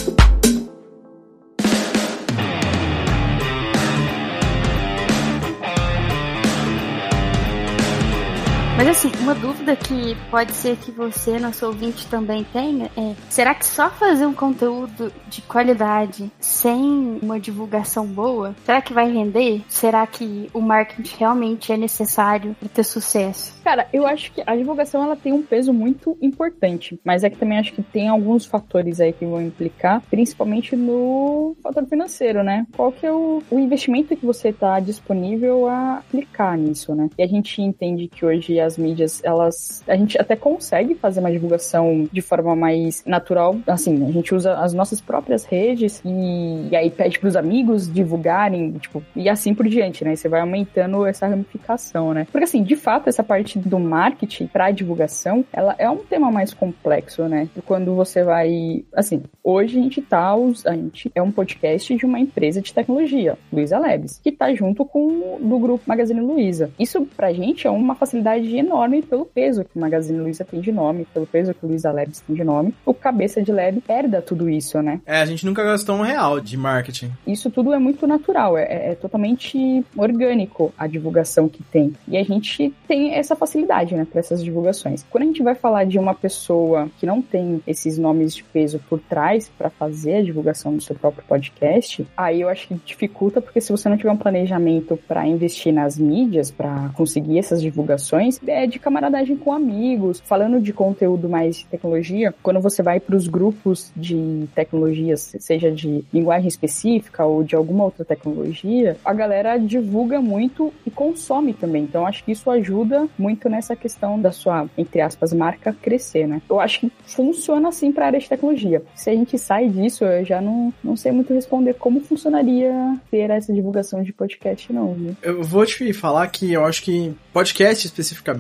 Mas 8.85 8.97
assim, 8.97 9.13
uma 9.21 9.33
dúvida 9.33 9.77
que 9.77 10.17
pode 10.29 10.51
ser 10.55 10.77
que 10.77 10.91
você, 10.91 11.39
nosso 11.39 11.65
ouvinte, 11.65 12.05
também 12.09 12.43
tenha 12.43 12.91
é: 12.97 13.15
será 13.31 13.55
que 13.55 13.65
só 13.65 13.89
fazer 13.89 14.27
um 14.27 14.35
conteúdo 14.35 15.13
de 15.29 15.41
qualidade 15.43 16.29
sem 16.41 17.17
uma 17.23 17.39
divulgação 17.39 18.05
boa, 18.05 18.57
será 18.65 18.83
que 18.83 18.93
vai 18.93 19.09
render? 19.09 19.63
Será 19.69 20.05
que 20.05 20.51
o 20.53 20.61
marketing 20.61 21.17
realmente 21.17 21.73
é 21.73 21.77
necessário 21.77 22.57
para 22.59 22.69
ter 22.69 22.83
sucesso? 22.83 23.55
Cara, 23.63 23.87
eu 23.93 24.05
acho 24.05 24.33
que 24.33 24.43
a 24.45 24.57
divulgação 24.57 25.05
ela 25.05 25.15
tem 25.15 25.33
um 25.33 25.43
peso 25.43 25.73
muito 25.73 26.19
importante, 26.21 26.99
mas 27.05 27.23
é 27.23 27.31
que 27.31 27.39
também 27.39 27.61
acho 27.61 27.73
que 27.73 27.85
tem 27.85 28.09
alguns 28.09 28.45
fatores 28.45 29.01
aí 29.01 29.13
que 29.13 29.25
vão 29.25 29.41
implicar, 29.41 30.03
principalmente 30.11 30.75
no 30.75 31.55
fator 31.63 31.87
financeiro, 31.87 32.43
né? 32.43 32.67
Qual 32.77 32.91
que 32.91 33.07
é 33.07 33.13
o, 33.13 33.41
o 33.49 33.61
investimento 33.61 34.17
que 34.17 34.27
você 34.27 34.49
está 34.49 34.81
disponível 34.81 35.69
a 35.69 35.99
aplicar 35.99 36.59
nisso, 36.59 36.97
né? 36.97 37.09
E 37.17 37.23
a 37.23 37.29
gente 37.29 37.63
entende 37.63 38.09
que 38.09 38.27
hoje 38.27 38.59
as 38.59 38.72
mídias, 38.77 39.23
elas. 39.25 39.83
A 39.87 39.97
gente 39.97 40.19
até 40.19 40.37
consegue 40.37 40.95
fazer 40.95 41.21
uma 41.21 41.31
divulgação 41.31 42.09
de 42.13 42.21
forma 42.21 42.55
mais 42.55 43.03
natural. 43.07 43.57
Assim, 43.67 44.07
a 44.07 44.13
gente 44.13 44.35
usa 44.35 44.55
as 44.55 44.73
nossas 44.73 45.01
próprias 45.01 45.45
redes 45.45 46.03
e, 46.05 46.69
e 46.71 46.77
aí 46.77 46.91
pede 46.91 47.19
pros 47.19 47.37
amigos 47.37 47.93
divulgarem, 47.93 48.73
tipo, 48.73 49.03
e 49.15 49.29
assim 49.29 49.55
por 49.55 49.67
diante, 49.69 50.05
né? 50.05 50.17
Você 50.17 50.29
vai 50.29 50.41
aumentando 50.41 51.07
essa 51.07 51.27
ramificação, 51.27 52.13
né? 52.15 52.27
Porque 52.31 52.45
assim, 52.45 52.63
de 52.63 52.77
fato, 52.77 53.09
essa 53.09 53.23
parte 53.23 53.59
do 53.59 53.79
marketing 53.79 54.47
para 54.47 54.71
divulgação, 54.71 55.45
ela 55.53 55.75
é 55.79 55.89
um 55.89 55.99
tema 55.99 56.31
mais 56.31 56.53
complexo, 56.55 57.29
né? 57.29 57.49
Quando 57.65 57.95
você 57.95 58.23
vai, 58.23 58.85
assim, 58.95 59.23
hoje 59.43 59.79
a 59.79 59.83
gente 59.83 60.03
tá, 60.03 60.33
a 60.67 60.75
gente 60.75 61.11
é 61.15 61.23
um 61.23 61.31
podcast 61.31 61.95
de 61.95 62.07
uma 62.07 62.19
empresa 62.19 62.61
de 62.61 62.73
tecnologia, 62.73 63.37
Luiza 63.53 63.79
Labs, 63.79 64.21
que 64.23 64.33
tá 64.33 64.53
junto 64.55 64.85
com 64.85 65.39
do 65.41 65.59
grupo 65.59 65.85
Magazine 65.87 66.21
Luiza. 66.21 66.71
Isso 66.79 67.07
pra 67.17 67.33
gente 67.33 67.67
é 67.67 67.71
uma 67.71 67.95
facilidade 67.95 68.62
enorme 68.63 69.03
pelo 69.03 69.27
peso 69.27 69.65
que 69.65 69.77
o 69.77 69.81
Magazine 69.81 70.19
Luiza 70.19 70.45
tem 70.45 70.61
de 70.61 70.73
nome, 70.73 71.07
pelo 71.13 71.27
peso 71.27 71.53
que 71.53 71.65
o 71.65 71.69
Luiza 71.69 71.93
Labs 71.93 72.21
tem 72.21 72.35
de 72.35 72.45
nome. 72.45 72.75
O 72.87 72.95
cabeça 72.95 73.43
de 73.43 73.53
lab 73.53 73.83
herda 73.89 74.23
tudo 74.23 74.49
isso, 74.49 74.81
né? 74.81 75.01
É, 75.05 75.21
a 75.21 75.27
gente 75.27 75.45
nunca 75.45 75.63
gastou 75.63 75.97
um 75.97 76.03
real 76.03 76.41
de 76.41 76.57
marketing. 76.57 77.11
Isso 77.27 77.51
tudo 77.51 77.73
é 77.73 77.79
muito 77.79 78.07
natural, 78.07 78.57
é, 78.57 78.63
é, 78.63 78.93
é 78.93 78.95
totalmente 78.95 79.85
orgânico 79.97 80.73
a 80.79 80.87
divulgação 80.87 81.49
que 81.49 81.63
tem. 81.65 81.93
E 82.09 82.17
a 82.17 82.23
gente 82.23 82.73
tem 82.87 83.15
essa 83.15 83.37
facilidade, 83.37 83.95
né, 83.95 84.07
para 84.11 84.21
essas 84.21 84.43
divulgações. 84.43 85.05
Quando 85.11 85.25
a 85.25 85.27
gente 85.27 85.43
vai 85.43 85.55
falar 85.55 85.85
de 85.85 85.99
uma 85.99 86.15
pessoa 86.15 86.89
que 86.99 87.07
não 87.07 87.21
tem 87.21 87.63
esses 87.67 87.99
nomes 87.99 88.35
de 88.35 88.45
peso 88.45 88.81
por 88.89 89.01
trás 89.01 89.51
para 89.59 89.71
fazer 89.71 90.17
a 90.17 90.23
divulgação 90.23 90.75
do 90.77 90.83
seu 90.83 90.95
próprio 90.95 91.25
podcast, 91.27 92.07
aí 92.17 92.41
eu 92.41 92.49
acho 92.49 92.69
que 92.69 92.75
dificulta, 92.85 93.41
porque 93.41 93.61
se 93.61 93.73
você 93.73 93.89
não 93.89 93.97
tiver 93.97 94.13
um 94.13 94.17
planejamento 94.17 94.99
para 95.09 95.27
investir 95.27 95.73
nas 95.73 95.99
mídias, 95.99 96.51
para 96.51 96.91
conseguir 96.95 97.39
essas 97.39 97.61
divulgações, 97.61 98.39
é 98.53 98.67
de 98.67 98.79
camaradagem 98.79 99.37
com 99.37 99.53
amigos. 99.53 100.21
Falando 100.25 100.61
de 100.61 100.73
conteúdo 100.73 101.29
mais 101.29 101.59
de 101.59 101.67
tecnologia, 101.67 102.35
quando 102.43 102.61
você 102.61 102.83
vai 102.83 103.01
para 103.01 103.17
os 103.17 103.27
grupos 103.27 103.91
de 103.97 104.47
tecnologias, 104.55 105.35
seja 105.39 105.71
de 105.71 106.05
linguagem 106.13 106.49
específica 106.49 107.25
ou 107.25 107.43
de 107.43 107.57
alguma 107.57 107.85
outra 107.85 108.05
tecnologia, 108.05 108.97
a 109.05 109.13
galera 109.13 109.57
divulga 109.59 110.21
muito 110.21 110.73
e 110.87 110.91
consome 110.91 111.53
também. 111.55 111.85
Então 111.85 112.07
acho 112.07 112.25
que 112.25 112.33
isso 112.33 112.51
ajuda 112.51 113.09
muito 113.19 113.49
nessa 113.49 113.75
questão 113.75 114.21
da 114.21 114.33
sua, 114.33 114.67
entre 114.77 115.01
aspas, 115.01 115.33
marca 115.33 115.73
crescer, 115.73 116.27
né? 116.27 116.43
Eu 116.49 116.61
acho 116.61 116.81
que 116.81 116.93
funciona 117.05 117.69
assim 117.69 117.93
para 117.93 118.05
a 118.05 118.07
área 118.09 118.21
de 118.21 118.29
tecnologia. 118.29 118.83
Se 118.95 119.11
a 119.11 119.15
gente 119.15 119.39
sai 119.39 119.69
disso, 119.69 120.05
eu 120.05 120.25
já 120.25 120.41
não, 120.41 120.73
não 120.83 120.97
sei 120.97 121.13
muito 121.13 121.33
responder 121.33 121.75
como 121.75 122.01
funcionaria 122.01 122.73
ter 123.11 123.31
essa 123.31 123.53
divulgação 123.53 124.03
de 124.03 124.13
podcast, 124.13 124.73
não. 124.73 124.95
Viu? 124.95 125.17
Eu 125.23 125.43
vou 125.43 125.65
te 125.65 125.93
falar 125.93 126.27
que 126.29 126.53
eu 126.53 126.65
acho 126.65 126.83
que 126.83 127.15
podcast 127.33 127.87
especificamente 127.87 128.32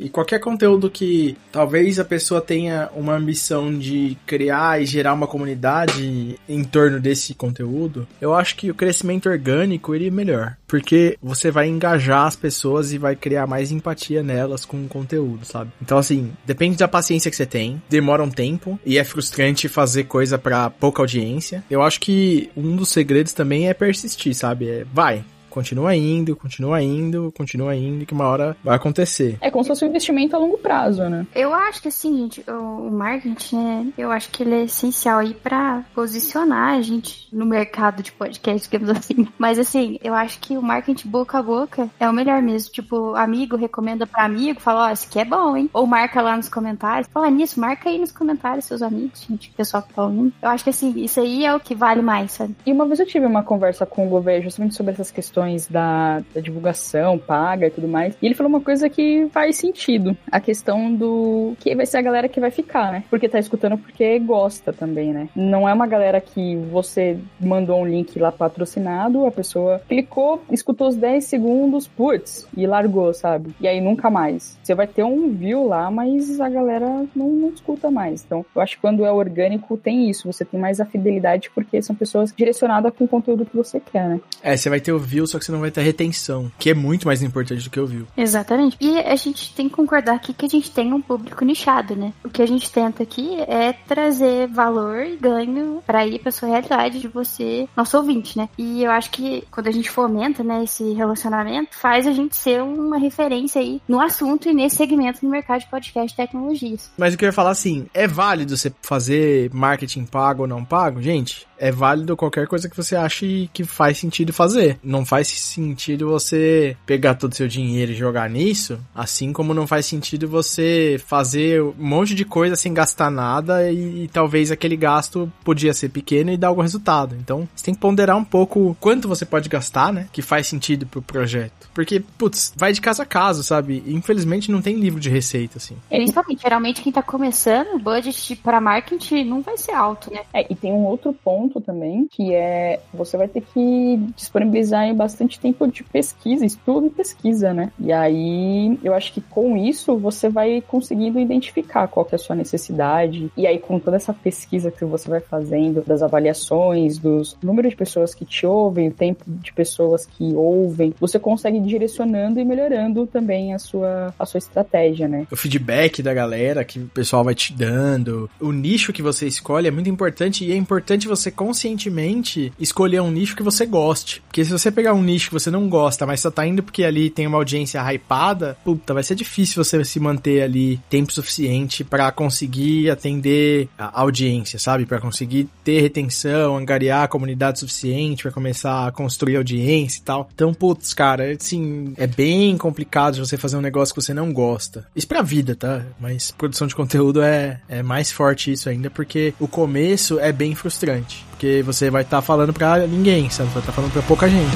e 0.00 0.08
qualquer 0.08 0.38
conteúdo 0.40 0.90
que 0.90 1.36
talvez 1.52 1.98
a 1.98 2.04
pessoa 2.04 2.40
tenha 2.40 2.88
uma 2.94 3.14
ambição 3.14 3.76
de 3.76 4.16
criar 4.26 4.80
e 4.80 4.86
gerar 4.86 5.14
uma 5.14 5.26
comunidade 5.26 6.38
em 6.48 6.64
torno 6.64 7.00
desse 7.00 7.34
conteúdo, 7.34 8.06
eu 8.20 8.34
acho 8.34 8.56
que 8.56 8.70
o 8.70 8.74
crescimento 8.74 9.28
orgânico 9.28 9.94
iria 9.94 10.10
melhor. 10.10 10.56
Porque 10.66 11.18
você 11.20 11.50
vai 11.50 11.68
engajar 11.68 12.26
as 12.26 12.36
pessoas 12.36 12.92
e 12.92 12.98
vai 12.98 13.16
criar 13.16 13.46
mais 13.46 13.72
empatia 13.72 14.22
nelas 14.22 14.64
com 14.64 14.84
o 14.84 14.88
conteúdo, 14.88 15.44
sabe? 15.44 15.72
Então, 15.82 15.98
assim, 15.98 16.32
depende 16.46 16.76
da 16.76 16.86
paciência 16.86 17.30
que 17.30 17.36
você 17.36 17.46
tem, 17.46 17.82
demora 17.88 18.22
um 18.22 18.30
tempo 18.30 18.78
e 18.86 18.96
é 18.96 19.04
frustrante 19.04 19.68
fazer 19.68 20.04
coisa 20.04 20.38
para 20.38 20.70
pouca 20.70 21.02
audiência. 21.02 21.64
Eu 21.68 21.82
acho 21.82 22.00
que 22.00 22.50
um 22.56 22.76
dos 22.76 22.90
segredos 22.90 23.32
também 23.32 23.68
é 23.68 23.74
persistir, 23.74 24.34
sabe? 24.34 24.68
É, 24.68 24.86
vai, 24.92 25.24
continua 25.50 25.94
indo, 25.94 26.36
continua 26.36 26.82
indo, 26.82 27.32
continua 27.36 27.74
indo, 27.74 28.06
que 28.06 28.14
uma 28.14 28.26
hora 28.26 28.56
vai 28.62 28.76
acontecer. 28.76 29.36
É 29.40 29.50
como 29.50 29.64
se 29.64 29.68
fosse 29.68 29.84
um 29.84 29.88
investimento 29.88 30.36
a 30.36 30.38
longo 30.38 30.58
prazo, 30.58 31.02
né? 31.08 31.26
Eu 31.34 31.52
acho 31.52 31.82
que 31.82 31.88
assim, 31.88 32.16
gente, 32.16 32.44
o 32.48 32.90
marketing, 32.90 33.56
né, 33.56 33.92
eu 33.98 34.10
acho 34.10 34.30
que 34.30 34.42
ele 34.42 34.54
é 34.54 34.64
essencial 34.64 35.18
aí 35.18 35.34
para 35.34 35.84
posicionar 35.94 36.74
a 36.74 36.82
gente 36.82 37.28
no 37.32 37.44
mercado 37.44 38.02
de 38.02 38.12
podcast, 38.12 38.68
digamos 38.70 38.96
assim. 38.96 39.26
Mas 39.38 39.58
assim, 39.58 39.98
eu 40.02 40.14
acho 40.14 40.38
que 40.40 40.56
o 40.56 40.62
marketing 40.62 41.08
boca 41.08 41.38
a 41.38 41.42
boca 41.42 41.88
é 41.98 42.08
o 42.08 42.12
melhor 42.12 42.40
mesmo. 42.40 42.72
Tipo, 42.72 43.14
amigo 43.14 43.56
recomenda 43.56 44.06
para 44.06 44.24
amigo, 44.24 44.60
fala, 44.60 44.86
ó, 44.86 44.88
oh, 44.88 44.92
esse 44.92 45.06
aqui 45.06 45.18
é 45.18 45.24
bom, 45.24 45.56
hein? 45.56 45.68
Ou 45.72 45.86
marca 45.86 46.22
lá 46.22 46.36
nos 46.36 46.48
comentários. 46.48 47.08
Fala 47.12 47.30
nisso, 47.30 47.60
marca 47.60 47.88
aí 47.88 47.98
nos 47.98 48.12
comentários 48.12 48.64
seus 48.64 48.82
amigos, 48.82 49.26
gente, 49.28 49.50
pessoal 49.50 49.82
que 49.82 49.92
tá 49.92 50.04
ouvindo. 50.04 50.32
Eu 50.40 50.48
acho 50.48 50.64
que 50.64 50.70
assim, 50.70 50.92
isso 51.00 51.20
aí 51.20 51.44
é 51.44 51.54
o 51.54 51.60
que 51.60 51.74
vale 51.74 52.02
mais, 52.02 52.32
sabe? 52.32 52.54
E 52.64 52.72
uma 52.72 52.86
vez 52.86 53.00
eu 53.00 53.06
tive 53.06 53.26
uma 53.26 53.42
conversa 53.42 53.84
com 53.84 54.06
o 54.06 54.10
governo 54.10 54.44
justamente 54.44 54.74
sobre 54.74 54.92
essas 54.92 55.10
questões 55.10 55.39
questões 55.40 55.66
da, 55.66 56.22
da 56.34 56.40
divulgação 56.40 57.18
paga 57.18 57.66
e 57.66 57.70
tudo 57.70 57.88
mais. 57.88 58.16
E 58.20 58.26
ele 58.26 58.34
falou 58.34 58.50
uma 58.50 58.60
coisa 58.60 58.88
que 58.88 59.28
faz 59.32 59.56
sentido. 59.56 60.16
A 60.30 60.40
questão 60.40 60.94
do 60.94 61.54
que 61.58 61.74
vai 61.74 61.86
ser 61.86 61.98
a 61.98 62.02
galera 62.02 62.28
que 62.28 62.40
vai 62.40 62.50
ficar, 62.50 62.92
né? 62.92 63.04
Porque 63.08 63.28
tá 63.28 63.38
escutando 63.38 63.78
porque 63.78 64.18
gosta 64.18 64.72
também, 64.72 65.12
né? 65.12 65.28
Não 65.34 65.68
é 65.68 65.72
uma 65.72 65.86
galera 65.86 66.20
que 66.20 66.56
você 66.70 67.18
mandou 67.38 67.80
um 67.80 67.86
link 67.86 68.18
lá 68.18 68.30
patrocinado, 68.30 69.26
a 69.26 69.30
pessoa 69.30 69.80
clicou, 69.88 70.42
escutou 70.50 70.88
os 70.88 70.96
10 70.96 71.24
segundos, 71.24 71.88
putz, 71.88 72.46
e 72.56 72.66
largou, 72.66 73.12
sabe? 73.14 73.54
E 73.60 73.66
aí 73.66 73.80
nunca 73.80 74.10
mais. 74.10 74.58
Você 74.62 74.74
vai 74.74 74.86
ter 74.86 75.04
um 75.04 75.30
view 75.30 75.66
lá, 75.66 75.90
mas 75.90 76.40
a 76.40 76.48
galera 76.48 76.86
não, 77.14 77.28
não 77.28 77.48
escuta 77.50 77.90
mais. 77.90 78.24
Então, 78.24 78.44
eu 78.54 78.60
acho 78.60 78.76
que 78.76 78.82
quando 78.82 79.04
é 79.04 79.12
orgânico 79.12 79.76
tem 79.76 80.10
isso, 80.10 80.30
você 80.30 80.44
tem 80.44 80.60
mais 80.60 80.80
a 80.80 80.84
fidelidade 80.84 81.50
porque 81.54 81.80
são 81.80 81.94
pessoas 81.94 82.32
direcionadas 82.32 82.92
com 82.96 83.04
o 83.04 83.08
conteúdo 83.08 83.46
que 83.46 83.56
você 83.56 83.80
quer, 83.80 84.08
né? 84.08 84.20
É, 84.42 84.56
você 84.56 84.68
vai 84.68 84.80
ter 84.80 84.92
o 84.92 84.98
view 84.98 85.26
só 85.30 85.38
que 85.38 85.44
você 85.44 85.52
não 85.52 85.60
vai 85.60 85.70
ter 85.70 85.82
retenção, 85.82 86.50
que 86.58 86.70
é 86.70 86.74
muito 86.74 87.06
mais 87.06 87.22
importante 87.22 87.64
do 87.64 87.70
que 87.70 87.80
o 87.80 87.86
view. 87.86 88.06
Exatamente. 88.16 88.76
E 88.80 88.98
a 88.98 89.16
gente 89.16 89.54
tem 89.54 89.68
que 89.68 89.74
concordar 89.74 90.14
aqui 90.14 90.32
que 90.32 90.46
a 90.46 90.48
gente 90.48 90.70
tem 90.70 90.92
um 90.92 91.00
público 91.00 91.44
nichado, 91.44 91.96
né? 91.96 92.12
O 92.24 92.28
que 92.28 92.42
a 92.42 92.46
gente 92.46 92.70
tenta 92.70 93.02
aqui 93.02 93.40
é 93.42 93.72
trazer 93.72 94.48
valor 94.48 95.04
e 95.04 95.16
ganho 95.16 95.82
para 95.86 96.06
ir 96.06 96.18
pra 96.18 96.32
sua 96.32 96.48
realidade 96.48 97.00
de 97.00 97.08
você, 97.08 97.68
nosso 97.76 97.96
ouvinte, 97.96 98.36
né? 98.36 98.48
E 98.58 98.82
eu 98.82 98.90
acho 98.90 99.10
que 99.10 99.44
quando 99.50 99.68
a 99.68 99.72
gente 99.72 99.90
fomenta, 99.90 100.42
né, 100.42 100.64
esse 100.64 100.92
relacionamento, 100.92 101.76
faz 101.76 102.06
a 102.06 102.12
gente 102.12 102.36
ser 102.36 102.62
uma 102.62 102.98
referência 102.98 103.60
aí 103.60 103.80
no 103.88 104.00
assunto 104.00 104.48
e 104.48 104.54
nesse 104.54 104.76
segmento 104.76 105.24
no 105.24 105.30
mercado 105.30 105.60
de 105.60 105.68
podcast 105.68 106.12
e 106.12 106.16
tecnologias. 106.16 106.90
Mas 106.96 107.14
o 107.14 107.18
que 107.18 107.24
eu 107.24 107.28
ia 107.28 107.32
falar 107.32 107.50
assim, 107.50 107.86
é 107.94 108.06
válido 108.06 108.56
você 108.56 108.72
fazer 108.82 109.50
marketing 109.52 110.04
pago 110.04 110.42
ou 110.42 110.48
não 110.48 110.64
pago? 110.64 111.00
Gente, 111.00 111.46
é 111.60 111.70
válido 111.70 112.16
qualquer 112.16 112.46
coisa 112.46 112.68
que 112.68 112.76
você 112.76 112.96
ache 112.96 113.50
que 113.52 113.64
faz 113.64 113.98
sentido 113.98 114.32
fazer. 114.32 114.78
Não 114.82 115.04
faz 115.04 115.28
sentido 115.28 116.08
você 116.08 116.74
pegar 116.86 117.14
todo 117.14 117.32
o 117.32 117.36
seu 117.36 117.46
dinheiro 117.46 117.92
e 117.92 117.94
jogar 117.94 118.28
nisso, 118.30 118.80
assim 118.94 119.32
como 119.32 119.52
não 119.52 119.66
faz 119.66 119.84
sentido 119.84 120.26
você 120.26 121.00
fazer 121.06 121.62
um 121.62 121.74
monte 121.78 122.14
de 122.14 122.24
coisa 122.24 122.56
sem 122.56 122.72
gastar 122.72 123.10
nada 123.10 123.70
e, 123.70 124.04
e 124.04 124.08
talvez 124.08 124.50
aquele 124.50 124.76
gasto 124.76 125.30
podia 125.44 125.74
ser 125.74 125.90
pequeno 125.90 126.32
e 126.32 126.36
dar 126.38 126.48
algum 126.48 126.62
resultado. 126.62 127.14
Então, 127.14 127.46
você 127.54 127.66
tem 127.66 127.74
que 127.74 127.80
ponderar 127.80 128.16
um 128.16 128.24
pouco 128.24 128.74
quanto 128.80 129.06
você 129.06 129.26
pode 129.26 129.48
gastar, 129.48 129.92
né, 129.92 130.08
que 130.12 130.22
faz 130.22 130.46
sentido 130.46 130.86
pro 130.86 131.02
projeto. 131.02 131.68
Porque, 131.74 132.00
putz, 132.00 132.54
vai 132.56 132.72
de 132.72 132.80
caso 132.80 133.02
a 133.02 133.06
caso, 133.06 133.42
sabe? 133.42 133.82
infelizmente 133.86 134.50
não 134.50 134.62
tem 134.62 134.76
livro 134.76 135.00
de 135.00 135.10
receita, 135.10 135.58
assim. 135.58 135.76
Principalmente, 135.88 136.42
geralmente 136.42 136.82
quem 136.82 136.92
tá 136.92 137.02
começando, 137.02 137.74
o 137.74 137.78
budget 137.78 138.36
para 138.36 138.60
marketing 138.60 139.24
não 139.24 139.42
vai 139.42 139.56
ser 139.56 139.72
alto, 139.72 140.10
né? 140.12 140.20
É, 140.32 140.46
e 140.50 140.54
tem 140.54 140.72
um 140.72 140.84
outro 140.84 141.12
ponto 141.12 141.49
ponto 141.50 141.60
também, 141.60 142.06
que 142.06 142.32
é 142.34 142.80
você 142.94 143.16
vai 143.16 143.28
ter 143.28 143.42
que 143.42 143.96
disponibilizar 144.16 144.94
bastante 144.94 145.38
tempo 145.40 145.66
de 145.66 145.82
pesquisa, 145.82 146.46
estudo 146.46 146.86
e 146.86 146.90
pesquisa, 146.90 147.52
né? 147.52 147.72
E 147.78 147.92
aí 147.92 148.78
eu 148.82 148.94
acho 148.94 149.12
que 149.12 149.20
com 149.20 149.56
isso 149.56 149.98
você 149.98 150.28
vai 150.28 150.62
conseguindo 150.66 151.18
identificar 151.18 151.88
qual 151.88 152.06
que 152.06 152.14
é 152.14 152.16
a 152.16 152.18
sua 152.18 152.36
necessidade. 152.36 153.30
E 153.36 153.46
aí 153.46 153.58
com 153.58 153.78
toda 153.78 153.96
essa 153.96 154.12
pesquisa 154.12 154.70
que 154.70 154.84
você 154.84 155.08
vai 155.08 155.20
fazendo, 155.20 155.82
das 155.82 156.02
avaliações, 156.02 156.98
dos 156.98 157.36
números 157.42 157.70
de 157.70 157.76
pessoas 157.76 158.14
que 158.14 158.24
te 158.24 158.46
ouvem, 158.46 158.88
o 158.88 158.92
tempo 158.92 159.24
de 159.26 159.52
pessoas 159.52 160.06
que 160.06 160.32
ouvem, 160.34 160.94
você 161.00 161.18
consegue 161.18 161.58
ir 161.58 161.62
direcionando 161.62 162.38
e 162.38 162.44
melhorando 162.44 163.06
também 163.06 163.52
a 163.54 163.58
sua, 163.58 164.14
a 164.18 164.26
sua 164.26 164.38
estratégia, 164.38 165.08
né? 165.08 165.26
O 165.30 165.36
feedback 165.36 166.02
da 166.02 166.14
galera 166.14 166.64
que 166.64 166.78
o 166.78 166.86
pessoal 166.86 167.24
vai 167.24 167.34
te 167.34 167.52
dando, 167.52 168.30
o 168.40 168.52
nicho 168.52 168.92
que 168.92 169.02
você 169.02 169.26
escolhe 169.26 169.68
é 169.68 169.70
muito 169.70 169.88
importante 169.88 170.44
e 170.44 170.52
é 170.52 170.56
importante 170.56 171.08
você 171.08 171.30
conscientemente 171.40 172.52
escolher 172.60 173.00
um 173.00 173.10
nicho 173.10 173.34
que 173.34 173.42
você 173.42 173.64
goste. 173.64 174.22
Porque 174.26 174.44
se 174.44 174.52
você 174.52 174.70
pegar 174.70 174.92
um 174.92 175.02
nicho 175.02 175.28
que 175.28 175.32
você 175.32 175.50
não 175.50 175.70
gosta, 175.70 176.04
mas 176.04 176.20
só 176.20 176.30
tá 176.30 176.46
indo 176.46 176.62
porque 176.62 176.84
ali 176.84 177.08
tem 177.08 177.26
uma 177.26 177.38
audiência 177.38 177.80
hypada, 177.80 178.58
puta, 178.62 178.92
vai 178.92 179.02
ser 179.02 179.14
difícil 179.14 179.64
você 179.64 179.82
se 179.82 179.98
manter 179.98 180.42
ali 180.42 180.78
tempo 180.90 181.10
suficiente 181.10 181.82
para 181.82 182.12
conseguir 182.12 182.90
atender 182.90 183.70
a 183.78 184.02
audiência, 184.02 184.58
sabe? 184.58 184.84
Para 184.84 185.00
conseguir 185.00 185.48
ter 185.64 185.80
retenção, 185.80 186.58
angariar 186.58 187.04
a 187.04 187.08
comunidade 187.08 187.60
suficiente 187.60 188.22
para 188.22 188.32
começar 188.32 188.88
a 188.88 188.92
construir 188.92 189.36
audiência 189.36 190.00
e 190.00 190.02
tal. 190.02 190.28
Então, 190.34 190.52
putz, 190.52 190.92
cara, 190.92 191.32
assim, 191.32 191.94
é 191.96 192.06
bem 192.06 192.58
complicado 192.58 193.16
você 193.16 193.38
fazer 193.38 193.56
um 193.56 193.62
negócio 193.62 193.94
que 193.94 194.02
você 194.02 194.12
não 194.12 194.30
gosta. 194.30 194.86
Isso 194.94 195.08
pra 195.08 195.22
vida, 195.22 195.56
tá? 195.56 195.86
Mas 195.98 196.32
produção 196.32 196.66
de 196.66 196.74
conteúdo 196.74 197.22
é, 197.22 197.62
é 197.66 197.82
mais 197.82 198.12
forte 198.12 198.52
isso 198.52 198.68
ainda, 198.68 198.90
porque 198.90 199.32
o 199.40 199.48
começo 199.48 200.20
é 200.20 200.30
bem 200.30 200.54
frustrante. 200.54 201.29
Porque 201.40 201.62
você 201.62 201.88
vai 201.88 202.02
estar 202.02 202.18
tá 202.18 202.22
falando 202.22 202.52
pra 202.52 202.86
ninguém, 202.86 203.30
sabe? 203.30 203.48
Vai 203.48 203.60
estar 203.62 203.72
tá 203.72 203.76
falando 203.76 203.90
pra 203.90 204.02
pouca 204.02 204.28
gente. 204.28 204.54